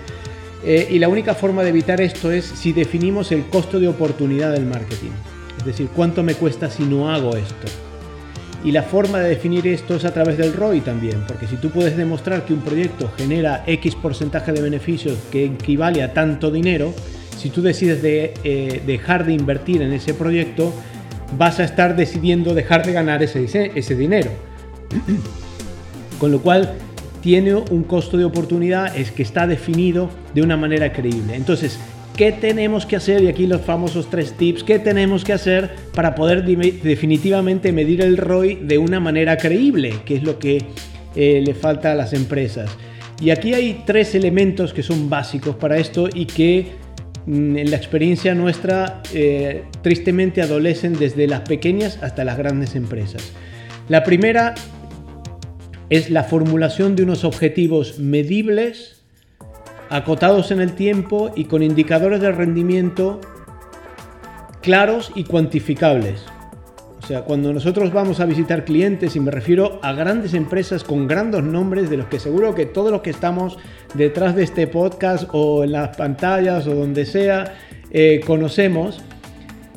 [0.67, 4.53] Eh, y la única forma de evitar esto es si definimos el costo de oportunidad
[4.53, 5.11] del marketing,
[5.59, 7.67] es decir, cuánto me cuesta si no hago esto.
[8.65, 11.69] Y la forma de definir esto es a través del ROI también, porque si tú
[11.69, 16.95] puedes demostrar que un proyecto genera X porcentaje de beneficios que equivale a tanto dinero,
[17.37, 20.73] si tú decides de, eh, dejar de invertir en ese proyecto,
[21.37, 24.31] vas a estar decidiendo dejar de ganar ese dinero.
[26.19, 26.75] Con lo cual,
[27.25, 31.35] tiene un costo de oportunidad es que está definido de una manera creíble.
[31.35, 31.81] Entonces,
[32.17, 33.25] ¿Qué tenemos que hacer?
[33.25, 34.63] Y aquí los famosos tres tips.
[34.63, 39.95] ¿Qué tenemos que hacer para poder definitivamente medir el ROI de una manera creíble?
[40.05, 40.63] Que es lo que
[41.17, 42.71] eh, le falta a las empresas.
[43.21, 46.69] Y aquí hay tres elementos que son básicos para esto y que
[47.27, 53.33] mm, en la experiencia nuestra eh, tristemente adolecen desde las pequeñas hasta las grandes empresas.
[53.89, 54.55] La primera
[55.97, 59.03] es la formulación de unos objetivos medibles
[59.91, 63.21] acotados en el tiempo y con indicadores de rendimiento
[64.61, 66.25] claros y cuantificables.
[67.03, 71.07] O sea, cuando nosotros vamos a visitar clientes, y me refiero a grandes empresas con
[71.07, 73.59] grandes nombres, de los que seguro que todos los que estamos
[73.93, 77.55] detrás de este podcast o en las pantallas o donde sea,
[77.91, 79.03] eh, conocemos,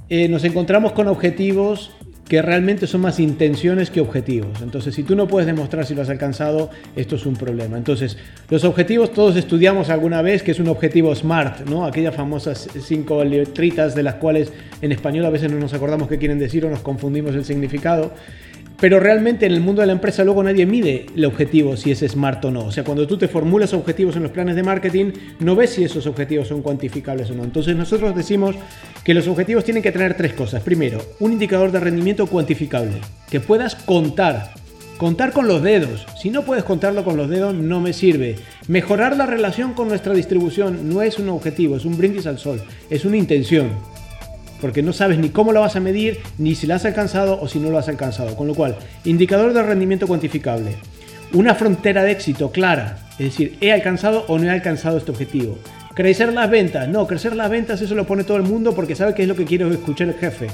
[0.08, 1.91] eh, nos encontramos con objetivos
[2.28, 4.62] que realmente son más intenciones que objetivos.
[4.62, 7.78] Entonces, si tú no puedes demostrar si lo has alcanzado, esto es un problema.
[7.78, 8.18] Entonces,
[8.50, 11.86] los objetivos todos estudiamos alguna vez que es un objetivo SMART, ¿no?
[11.86, 16.18] Aquellas famosas cinco letritas de las cuales en español a veces no nos acordamos qué
[16.18, 18.12] quieren decir o nos confundimos el significado.
[18.80, 22.00] Pero realmente en el mundo de la empresa luego nadie mide el objetivo si es
[22.00, 22.66] smart o no.
[22.66, 25.84] O sea, cuando tú te formulas objetivos en los planes de marketing, no ves si
[25.84, 27.44] esos objetivos son cuantificables o no.
[27.44, 28.56] Entonces nosotros decimos
[29.04, 30.62] que los objetivos tienen que tener tres cosas.
[30.62, 32.98] Primero, un indicador de rendimiento cuantificable,
[33.32, 34.54] que puedas contar.
[34.98, 36.08] Contar con los dedos.
[36.20, 38.36] Si no puedes contarlo con los dedos, no me sirve.
[38.68, 42.62] Mejorar la relación con nuestra distribución no es un objetivo, es un brindis al sol,
[42.90, 43.70] es una intención
[44.62, 47.48] porque no sabes ni cómo lo vas a medir, ni si lo has alcanzado o
[47.48, 48.36] si no lo has alcanzado.
[48.36, 50.75] Con lo cual, indicador de rendimiento cuantificable.
[51.34, 55.58] Una frontera de éxito clara, es decir, he alcanzado o no he alcanzado este objetivo.
[55.94, 59.13] Crecer las ventas, no, crecer las ventas eso lo pone todo el mundo porque sabe
[59.13, 60.48] que es lo que quiere escuchar el jefe.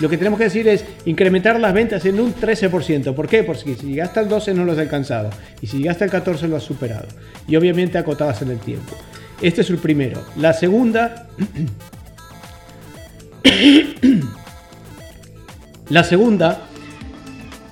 [0.00, 3.14] Lo que tenemos que decir es incrementar las ventas en un 13%.
[3.14, 3.44] ¿Por qué?
[3.44, 5.28] Porque si llegaste al 12 no lo has alcanzado.
[5.60, 7.06] Y si llegaste al 14 lo has superado.
[7.46, 8.96] Y obviamente acotadas en el tiempo.
[9.42, 10.22] Este es el primero.
[10.36, 11.26] La segunda
[15.88, 16.62] La segunda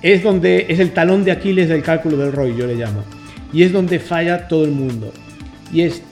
[0.01, 3.03] es donde es el talón de Aquiles del cálculo del ROI, yo le llamo.
[3.53, 5.11] Y es donde falla todo el mundo.
[5.71, 6.03] Y es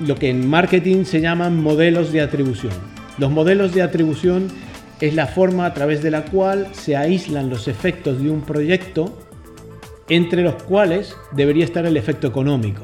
[0.00, 2.72] lo que en marketing se llaman modelos de atribución.
[3.18, 4.48] Los modelos de atribución
[5.00, 9.18] es la forma a través de la cual se aíslan los efectos de un proyecto
[10.08, 12.82] entre los cuales debería estar el efecto económico.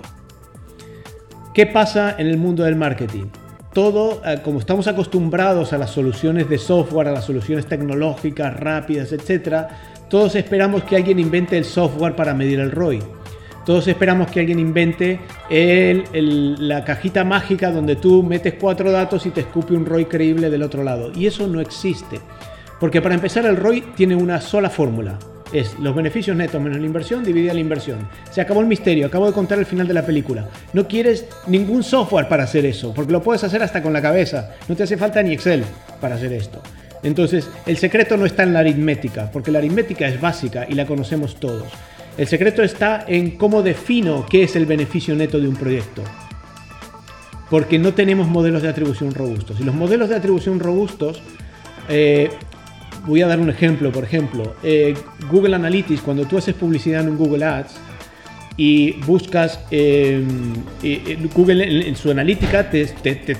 [1.54, 3.26] ¿Qué pasa en el mundo del marketing?
[3.72, 9.12] Todo, eh, como estamos acostumbrados a las soluciones de software, a las soluciones tecnológicas rápidas,
[9.12, 9.66] etc.,
[10.08, 13.02] todos esperamos que alguien invente el software para medir el ROI.
[13.66, 19.40] Todos esperamos que alguien invente la cajita mágica donde tú metes cuatro datos y te
[19.40, 21.12] escupe un ROI creíble del otro lado.
[21.14, 22.18] Y eso no existe.
[22.80, 25.18] Porque para empezar el ROI tiene una sola fórmula.
[25.52, 28.08] Es los beneficios netos menos la inversión dividida la inversión.
[28.30, 30.48] Se acabó el misterio, acabo de contar el final de la película.
[30.72, 34.54] No quieres ningún software para hacer eso, porque lo puedes hacer hasta con la cabeza.
[34.68, 35.64] No te hace falta ni Excel
[36.00, 36.62] para hacer esto.
[37.02, 40.86] Entonces, el secreto no está en la aritmética, porque la aritmética es básica y la
[40.86, 41.68] conocemos todos.
[42.16, 46.02] El secreto está en cómo defino qué es el beneficio neto de un proyecto.
[47.48, 49.60] Porque no tenemos modelos de atribución robustos.
[49.60, 51.22] Y los modelos de atribución robustos,
[51.88, 52.30] eh,
[53.08, 54.94] voy a dar un ejemplo, por ejemplo, eh,
[55.30, 57.74] Google Analytics, cuando tú haces publicidad en un Google Ads
[58.58, 60.22] y buscas, eh,
[61.34, 62.86] Google en, su analítica te,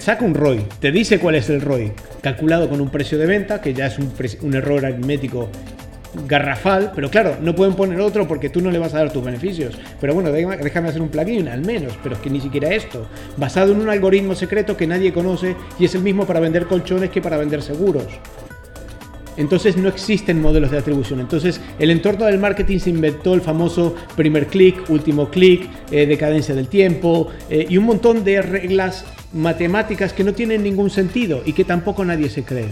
[0.01, 1.93] saca un ROI, te dice cuál es el ROI,
[2.23, 4.11] calculado con un precio de venta, que ya es un,
[4.43, 5.51] un error aritmético
[6.27, 9.23] garrafal, pero claro, no pueden poner otro porque tú no le vas a dar tus
[9.23, 9.79] beneficios.
[10.01, 13.07] Pero bueno, déjame hacer un plugin al menos, pero es que ni siquiera esto,
[13.37, 17.11] basado en un algoritmo secreto que nadie conoce y es el mismo para vender colchones
[17.11, 18.07] que para vender seguros.
[19.39, 21.21] Entonces no existen modelos de atribución.
[21.21, 26.55] Entonces el entorno del marketing se inventó el famoso primer clic, último clic, eh, decadencia
[26.55, 31.53] del tiempo eh, y un montón de reglas matemáticas que no tienen ningún sentido y
[31.53, 32.69] que tampoco nadie se cree.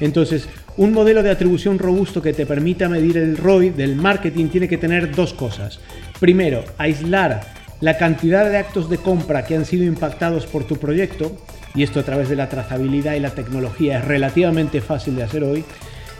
[0.00, 4.68] Entonces, un modelo de atribución robusto que te permita medir el ROI del marketing tiene
[4.68, 5.80] que tener dos cosas.
[6.20, 7.46] Primero, aislar
[7.80, 11.36] la cantidad de actos de compra que han sido impactados por tu proyecto,
[11.74, 15.44] y esto a través de la trazabilidad y la tecnología es relativamente fácil de hacer
[15.44, 15.64] hoy.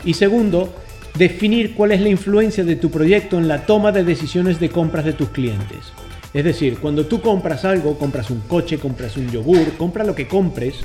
[0.05, 0.73] Y segundo,
[1.17, 5.05] definir cuál es la influencia de tu proyecto en la toma de decisiones de compras
[5.05, 5.91] de tus clientes.
[6.33, 10.27] Es decir, cuando tú compras algo, compras un coche, compras un yogur, compra lo que
[10.27, 10.75] compres,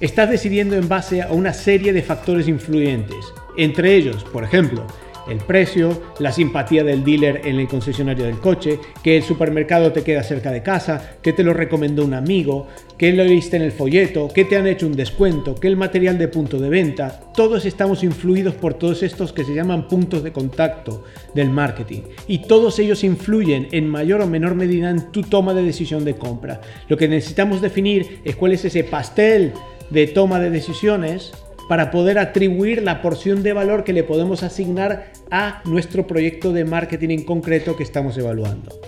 [0.00, 3.24] estás decidiendo en base a una serie de factores influyentes,
[3.56, 4.86] entre ellos, por ejemplo,
[5.28, 10.02] el precio, la simpatía del dealer en el concesionario del coche, que el supermercado te
[10.02, 12.68] queda cerca de casa, que te lo recomendó un amigo,
[12.98, 16.18] que lo viste en el folleto, que te han hecho un descuento, que el material
[16.18, 17.20] de punto de venta.
[17.32, 22.02] Todos estamos influidos por todos estos que se llaman puntos de contacto del marketing.
[22.26, 26.16] Y todos ellos influyen en mayor o menor medida en tu toma de decisión de
[26.16, 26.60] compra.
[26.88, 29.52] Lo que necesitamos definir es cuál es ese pastel
[29.90, 31.32] de toma de decisiones
[31.68, 36.64] para poder atribuir la porción de valor que le podemos asignar a nuestro proyecto de
[36.64, 38.80] marketing en concreto que estamos evaluando.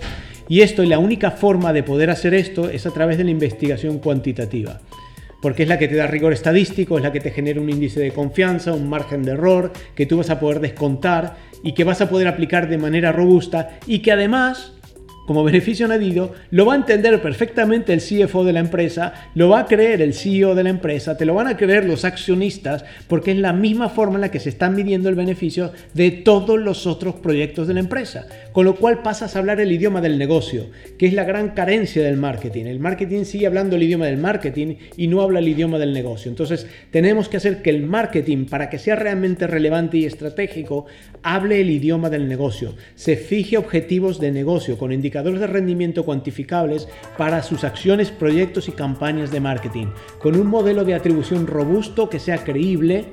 [0.47, 3.31] Y esto, y la única forma de poder hacer esto es a través de la
[3.31, 4.81] investigación cuantitativa,
[5.41, 7.99] porque es la que te da rigor estadístico, es la que te genera un índice
[7.99, 12.01] de confianza, un margen de error que tú vas a poder descontar y que vas
[12.01, 14.73] a poder aplicar de manera robusta y que además
[15.31, 19.61] como beneficio añadido, lo va a entender perfectamente el CFO de la empresa, lo va
[19.61, 23.31] a creer el CEO de la empresa, te lo van a creer los accionistas, porque
[23.31, 26.85] es la misma forma en la que se está midiendo el beneficio de todos los
[26.85, 28.25] otros proyectos de la empresa.
[28.51, 30.65] Con lo cual pasas a hablar el idioma del negocio,
[30.97, 32.65] que es la gran carencia del marketing.
[32.65, 36.29] El marketing sigue hablando el idioma del marketing y no habla el idioma del negocio.
[36.29, 40.87] Entonces tenemos que hacer que el marketing, para que sea realmente relevante y estratégico,
[41.23, 46.87] hable el idioma del negocio, se fije objetivos de negocio con indicadores de rendimiento cuantificables
[47.17, 49.87] para sus acciones, proyectos y campañas de marketing,
[50.19, 53.05] con un modelo de atribución robusto que sea creíble,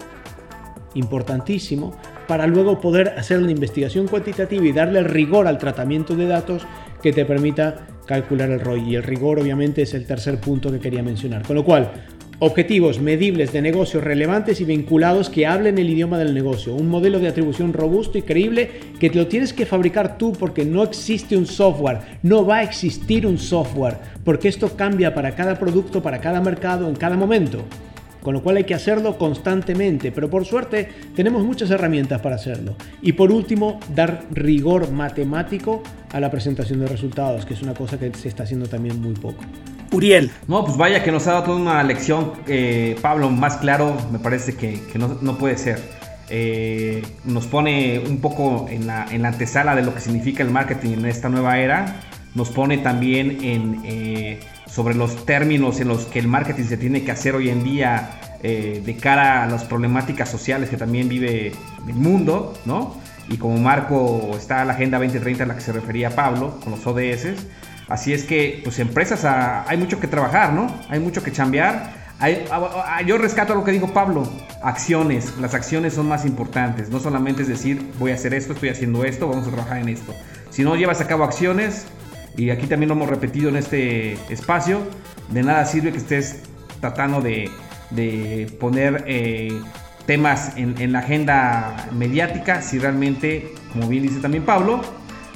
[0.95, 1.95] importantísimo,
[2.27, 6.67] para luego poder hacer la investigación cuantitativa y darle rigor al tratamiento de datos
[7.03, 8.91] que te permita calcular el ROI.
[8.91, 11.47] Y el rigor obviamente es el tercer punto que quería mencionar.
[11.47, 11.93] Con lo cual,
[12.41, 16.73] Objetivos medibles de negocios relevantes y vinculados que hablen el idioma del negocio.
[16.73, 18.71] Un modelo de atribución robusto y creíble
[19.01, 23.27] que lo tienes que fabricar tú porque no existe un software, no va a existir
[23.27, 27.65] un software, porque esto cambia para cada producto, para cada mercado, en cada momento.
[28.23, 32.77] Con lo cual hay que hacerlo constantemente, pero por suerte tenemos muchas herramientas para hacerlo.
[33.03, 35.83] Y por último, dar rigor matemático
[36.13, 39.15] a la presentación de resultados, que es una cosa que se está haciendo también muy
[39.15, 39.43] poco.
[39.93, 40.31] Uriel.
[40.47, 44.19] No, pues vaya que nos ha dado toda una lección, eh, Pablo, más claro, me
[44.19, 45.81] parece que, no, puede ser.
[46.31, 50.51] Eh, nos pone un poco en la, en la, antesala de lo que significa el
[50.51, 52.01] marketing en esta nueva era.
[52.35, 57.03] Nos pone también en, eh, sobre los términos en los que el marketing se tiene
[57.03, 58.11] que hacer hoy en día
[58.41, 61.51] de cara a las problemáticas sociales que también vive
[61.89, 62.95] el mundo, ¿no?
[63.29, 66.87] Y como marco está la Agenda 2030 a la que se refería Pablo, con los
[66.87, 67.35] ODS
[67.89, 70.67] Así es que, pues empresas, ah, hay mucho que trabajar, ¿no?
[70.91, 71.95] Hay mucho que chambear.
[72.21, 74.29] Ah, ah, yo rescato lo que dijo Pablo,
[74.63, 78.71] acciones, las acciones son más importantes, no solamente es decir voy a hacer esto, estoy
[78.71, 80.13] haciendo esto, vamos a trabajar en esto.
[80.51, 81.87] Si no llevas a cabo acciones,
[82.37, 84.81] y aquí también lo hemos repetido en este espacio,
[85.31, 86.43] de nada sirve que estés
[86.81, 87.51] tratando de,
[88.59, 89.57] poner eh,
[90.05, 94.81] temas en, la agenda mediática si realmente, como bien dice también Pablo,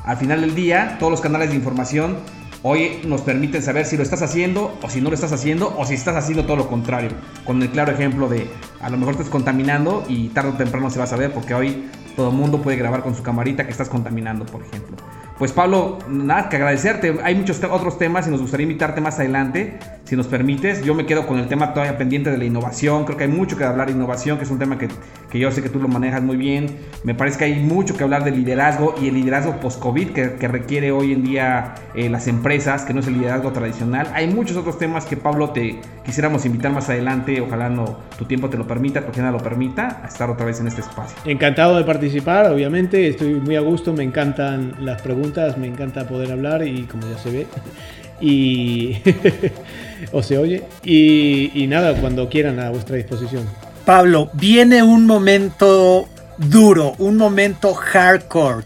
[0.05, 2.19] al final del día todos los canales de información
[2.63, 5.85] hoy nos permiten saber si lo estás haciendo o si no lo estás haciendo o
[5.85, 7.11] si estás haciendo todo lo contrario.
[7.45, 8.49] Con el claro ejemplo de
[8.81, 11.89] a lo mejor estás contaminando y tarde o temprano se va a saber porque hoy
[12.17, 14.97] todo el mundo puede grabar con su camarita que estás contaminando, por ejemplo.
[15.39, 17.19] Pues Pablo, nada que agradecerte.
[17.23, 19.79] Hay muchos otros temas y nos gustaría invitarte más adelante,
[20.13, 20.85] si nos permites.
[20.85, 23.07] Yo me quedo con el tema todavía pendiente de la innovación.
[23.07, 24.89] Creo que hay mucho que hablar de innovación, que es un tema que,
[25.31, 26.67] que yo sé que tú lo manejas muy bien.
[27.03, 30.93] Me parece que hay mucho que hablar de liderazgo y el liderazgo post-COVID que, requiere
[30.93, 34.07] hoy en día eh, las empresas, que no es el liderazgo tradicional.
[34.13, 37.41] Hay muchos otros temas que Pablo te quisiéramos invitar más adelante.
[37.41, 40.61] Ojalá no, tu tiempo te lo permita, tu agenda lo permita, a estar otra vez
[40.61, 41.17] en este espacio.
[41.25, 43.09] Encantado de participar, obviamente.
[43.09, 47.17] Estoy muy a gusto, me encantan las preguntas me encanta poder hablar y como ya
[47.17, 47.47] se ve,
[48.21, 48.99] y
[50.11, 53.47] o se oye, y, nada, cuando quieran a vuestra disposición.
[53.85, 58.65] Pablo, viene un momento duro, un momento hardcore.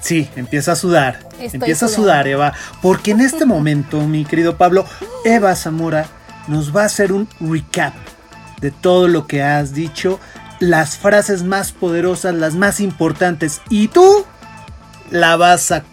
[0.00, 1.20] Sí, empieza a sudar.
[1.40, 2.52] empieza a sudar, Eva.
[2.82, 4.84] Porque en este momento, mi querido Pablo,
[5.24, 6.06] Eva Zamora
[6.46, 7.94] nos va a hacer un recap
[8.60, 10.18] de todo lo que has dicho,
[10.60, 13.60] las frases más poderosas, las más importantes.
[13.70, 14.24] Y tú
[15.10, 15.84] la vas a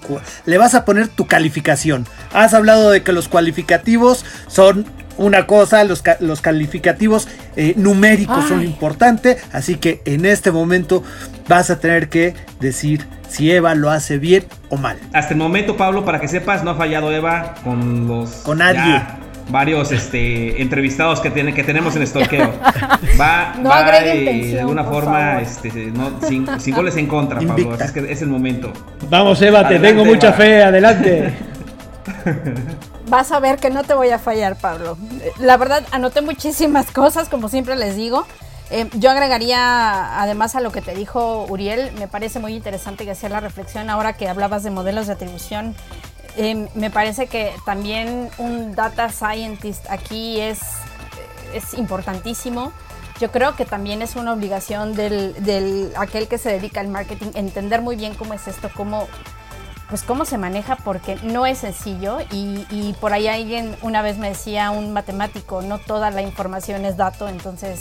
[0.45, 2.05] le vas a poner tu calificación.
[2.33, 4.85] Has hablado de que los cualificativos son
[5.17, 11.03] una cosa, los, los calificativos eh, numéricos son importantes, así que en este momento
[11.47, 14.97] vas a tener que decir si Eva lo hace bien o mal.
[15.13, 18.29] Hasta el momento, Pablo, para que sepas, no ha fallado Eva con los...
[18.43, 19.01] Con nadie
[19.49, 22.53] varios este, entrevistados que, tiene, que tenemos en Stalkeo.
[23.19, 25.71] Va, no va de alguna forma este,
[26.27, 27.75] sin, goles en contra, Pablo.
[27.75, 28.71] es que es el momento.
[29.09, 30.63] Vamos, Eva, te tengo mucha fe.
[30.63, 31.33] Adelante.
[33.07, 34.97] Vas a ver que no te voy a fallar, Pablo.
[35.39, 38.25] La verdad, anoté muchísimas cosas, como siempre les digo.
[38.71, 43.11] Eh, yo agregaría, además a lo que te dijo Uriel, me parece muy interesante que
[43.11, 45.75] hacer la reflexión ahora que hablabas de modelos de atribución
[46.37, 50.59] Em, me parece que también un data scientist aquí es,
[51.53, 52.73] es importantísimo.
[53.19, 57.81] Yo creo que también es una obligación del, aquel que se dedica al marketing entender
[57.81, 59.07] muy bien cómo es esto, cómo,
[59.89, 62.17] pues cómo se maneja, porque no es sencillo.
[62.31, 66.97] Y, por ahí alguien una vez me decía, un matemático, no toda la información es
[66.97, 67.79] dato, entonces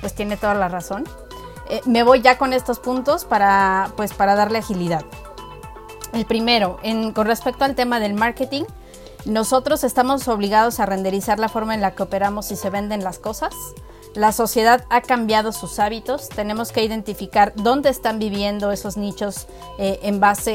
[0.00, 1.02] pues tiene toda la razón.
[1.70, 5.04] Eh, me voy ya con estos puntos para, pues, para darle agilidad.
[6.12, 6.78] El primero,
[7.14, 8.64] con respecto al tema del marketing,
[9.24, 13.18] nosotros estamos obligados a renderizar la forma en la que operamos y se venden las
[13.18, 13.54] cosas.
[14.14, 16.28] La sociedad ha cambiado sus hábitos.
[16.30, 19.46] Tenemos que identificar dónde están viviendo esos nichos
[19.78, 20.00] eh,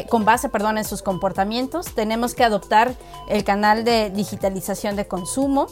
[0.10, 1.94] con base perdón, en sus comportamientos.
[1.94, 2.96] Tenemos que adoptar
[3.30, 5.68] el canal de digitalización de consumo.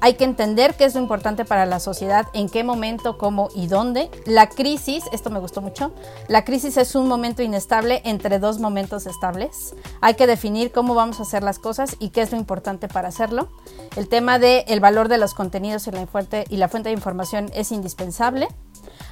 [0.00, 3.66] Hay que entender qué es lo importante para la sociedad, en qué momento, cómo y
[3.66, 4.10] dónde.
[4.26, 5.92] La crisis, esto me gustó mucho,
[6.28, 9.74] la crisis es un momento inestable entre dos momentos estables.
[10.00, 13.08] Hay que definir cómo vamos a hacer las cosas y qué es lo importante para
[13.08, 13.48] hacerlo.
[13.96, 16.94] El tema del el valor de los contenidos y la, fuente, y la fuente de
[16.94, 18.46] información es indispensable.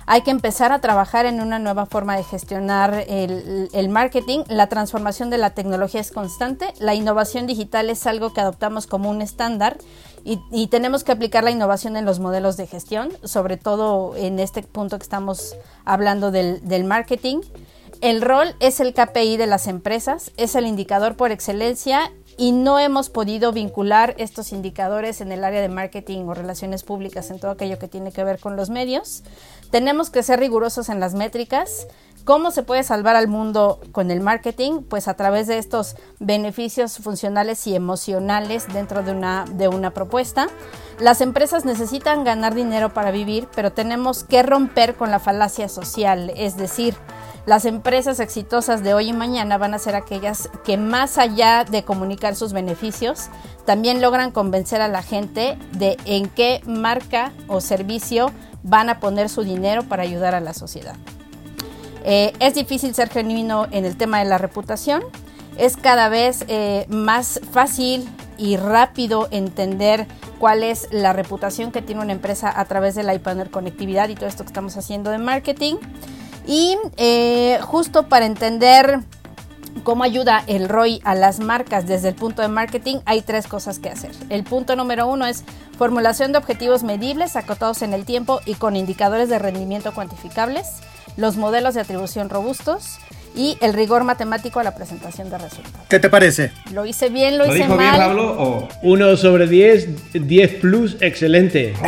[0.09, 4.45] Hay que empezar a trabajar en una nueva forma de gestionar el, el, marketing.
[4.47, 6.73] La transformación de la tecnología es constante.
[6.79, 9.79] La innovación digital es algo que adoptamos como un estándar
[10.27, 14.65] y, tenemos que aplicar la innovación en los modelos de gestión, sobre todo en este
[14.65, 15.55] punto que estamos
[15.85, 17.43] hablando del, marketing.
[18.01, 22.81] El rol es el KPI de las empresas, es el indicador por excelencia y no
[22.81, 27.53] hemos podido vincular estos indicadores en el área de marketing o relaciones públicas, en todo
[27.53, 29.23] aquello que tiene que ver con los medios.
[29.71, 31.87] Tenemos que ser rigurosos en las métricas,
[32.27, 34.83] ¿Cómo se puede salvar al mundo con el marketing?
[34.83, 40.49] Pues a través de estos beneficios funcionales y emocionales dentro de una, de una propuesta.
[40.99, 46.33] Las empresas necesitan ganar dinero para vivir, pero tenemos que romper con la falacia social,
[46.37, 46.97] es decir,
[47.47, 51.85] las empresas exitosas de hoy y mañana van a ser aquellas que más allá de
[51.85, 53.29] comunicar sus beneficios,
[53.67, 58.33] también logran convencer a la gente de en qué marca o servicio
[58.65, 60.97] van a poner su dinero para ayudar a la sociedad.
[62.07, 65.03] Eh, es difícil ser genuino en el tema de la reputación.
[65.59, 70.07] Es cada vez eh, más fácil y rápido entender
[70.39, 73.19] cuál es la reputación que tiene una empresa a través de la
[73.51, 75.77] conectividad y todo esto que estamos haciendo de marketing.
[76.47, 79.01] Y eh, justo para entender
[79.83, 83.81] cómo ayuda el ROI a las marcas desde el punto de marketing, hay tres cosas
[83.81, 84.13] que hacer.
[84.29, 85.43] El punto número uno es
[85.77, 90.67] formulación de objetivos medibles, acotados en el tiempo y con indicadores de rendimiento cuantificables,
[91.17, 92.99] los modelos de atribución robustos
[93.35, 95.87] y el rigor matemático a la presentación de resultados.
[95.91, 96.53] ¿Qué te parece?
[96.73, 97.37] ¿Lo hice bien?
[97.39, 97.91] ¿Lo, ¿Lo hice dijo mal?
[97.93, 98.35] bien, Pablo?
[98.39, 98.69] O...
[98.83, 101.75] 1 sobre 10, 10 plus, excelente.
[101.79, 101.85] Oh,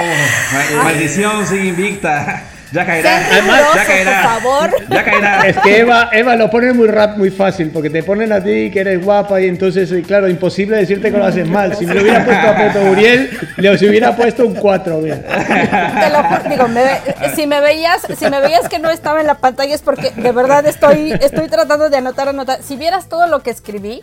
[0.77, 2.45] ma- maldición, sigue invicta.
[2.73, 3.29] Ya caerá.
[3.29, 4.23] Sean rigurosos, ya caerá.
[4.23, 4.71] por favor.
[4.91, 5.47] Ya caerá.
[5.49, 8.71] Es que Eva, Eva lo pone muy rap, muy fácil, porque te ponen a ti
[8.71, 11.75] que eres guapa y entonces, eh, claro, imposible decirte que lo haces mal.
[11.77, 15.23] Si me lo hubiera puesto a Peto Uriel, le hubiera puesto un 4, bien.
[15.25, 17.01] Te lo digo, me ve-
[17.35, 20.33] si me veías, si me veías que no estaba en la pantalla es porque de
[20.33, 22.63] verdad estoy, estoy tratando de anotar, anotar.
[22.63, 24.01] Si vieras todo lo que escribí,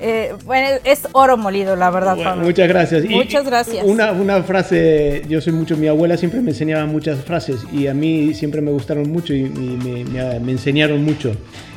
[0.00, 3.04] eh, bueno, es oro molido, la verdad, Bueno, muchas gracias.
[3.04, 3.84] Y Muchas gracias.
[3.84, 7.94] Una, una frase, yo soy mucho, mi abuela siempre me enseñaba muchas frases y a
[7.94, 11.34] mí siempre me gustaron mucho y, y me, me- me enseñaron mucho.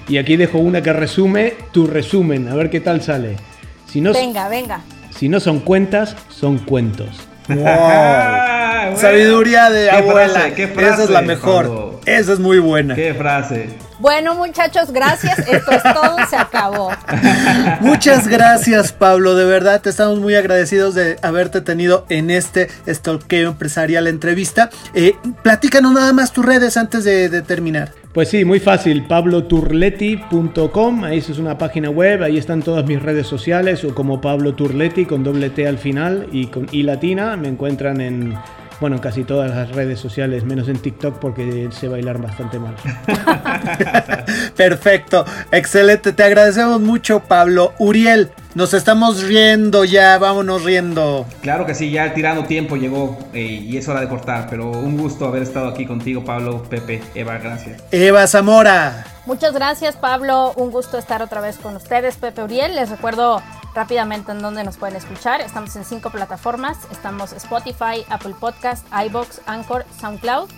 [0.09, 3.35] Y aquí dejo una que resume tu resumen, a ver qué tal sale.
[3.91, 4.81] Si no, Venga, venga.
[5.15, 7.09] si no son cuentas, son cuentos.
[8.95, 10.29] Sabiduría de ¿Qué abuela.
[10.33, 10.53] frase?
[10.53, 11.65] ¿Qué frase, Esa es la mejor.
[11.65, 12.01] Pablo?
[12.05, 12.95] Esa es muy buena.
[12.95, 13.69] Qué frase.
[13.99, 15.39] Bueno, muchachos, gracias.
[15.39, 16.91] Esto es todo, se acabó.
[17.81, 19.35] Muchas gracias, Pablo.
[19.35, 24.69] De verdad, te estamos muy agradecidos de haberte tenido en este Stalkeo Empresarial entrevista.
[24.93, 27.91] Eh, platícanos nada más tus redes antes de, de terminar.
[28.13, 33.27] Pues sí, muy fácil, pabloturleti.com, ahí es una página web, ahí están todas mis redes
[33.27, 37.47] sociales, o como Pablo Turleti con doble T al final y con I latina, me
[37.47, 38.33] encuentran en,
[38.79, 42.75] bueno, en casi todas las redes sociales, menos en TikTok porque sé bailar bastante mal.
[44.55, 46.13] Perfecto, excelente.
[46.13, 47.73] Te agradecemos mucho, Pablo.
[47.79, 51.27] Uriel, nos estamos riendo ya, vámonos riendo.
[51.41, 54.97] Claro que sí, ya tirando tiempo llegó eh, y es hora de cortar, pero un
[54.97, 57.83] gusto haber estado aquí contigo, Pablo, Pepe, Eva, gracias.
[57.91, 59.05] Eva Zamora.
[59.27, 60.53] Muchas gracias, Pablo.
[60.55, 62.73] Un gusto estar otra vez con ustedes, Pepe Uriel.
[62.73, 63.43] Les recuerdo
[63.75, 65.39] rápidamente en dónde nos pueden escuchar.
[65.41, 66.79] Estamos en cinco plataformas.
[66.91, 70.49] Estamos Spotify, Apple Podcast, iBox, Anchor, SoundCloud.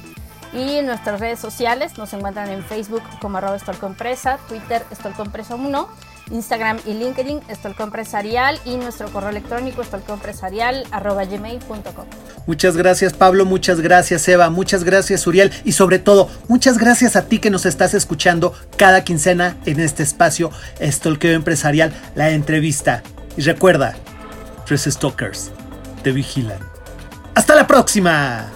[0.53, 5.87] Y en nuestras redes sociales nos encuentran en Facebook como arroba Estolcompresa, Twitter Estolcompresa1,
[6.31, 12.05] Instagram y LinkedIn Estolcompresarial y nuestro correo electrónico gmail.com.
[12.45, 17.25] Muchas gracias Pablo, muchas gracias Eva, muchas gracias Uriel y sobre todo muchas gracias a
[17.25, 20.51] ti que nos estás escuchando cada quincena en este espacio
[20.81, 23.03] Stalkeo Empresarial, la entrevista.
[23.37, 23.95] Y recuerda,
[24.65, 25.51] tres stalkers
[26.03, 26.59] te vigilan.
[27.35, 28.51] ¡Hasta la próxima!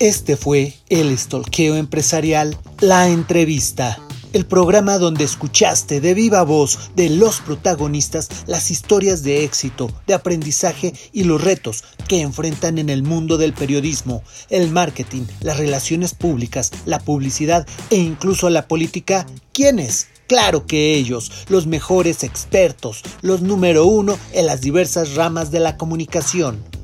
[0.00, 3.98] Este fue el Stalkeo Empresarial, la entrevista.
[4.32, 10.14] El programa donde escuchaste de viva voz de los protagonistas las historias de éxito, de
[10.14, 16.14] aprendizaje y los retos que enfrentan en el mundo del periodismo, el marketing, las relaciones
[16.14, 19.26] públicas, la publicidad e incluso la política.
[19.52, 20.06] ¿Quiénes?
[20.28, 25.76] Claro que ellos, los mejores expertos, los número uno en las diversas ramas de la
[25.76, 26.79] comunicación.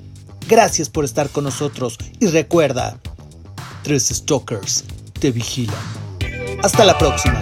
[0.49, 2.99] Gracias por estar con nosotros y recuerda,
[3.83, 4.85] tres stalkers
[5.19, 5.77] te vigilan.
[6.63, 7.41] Hasta la próxima.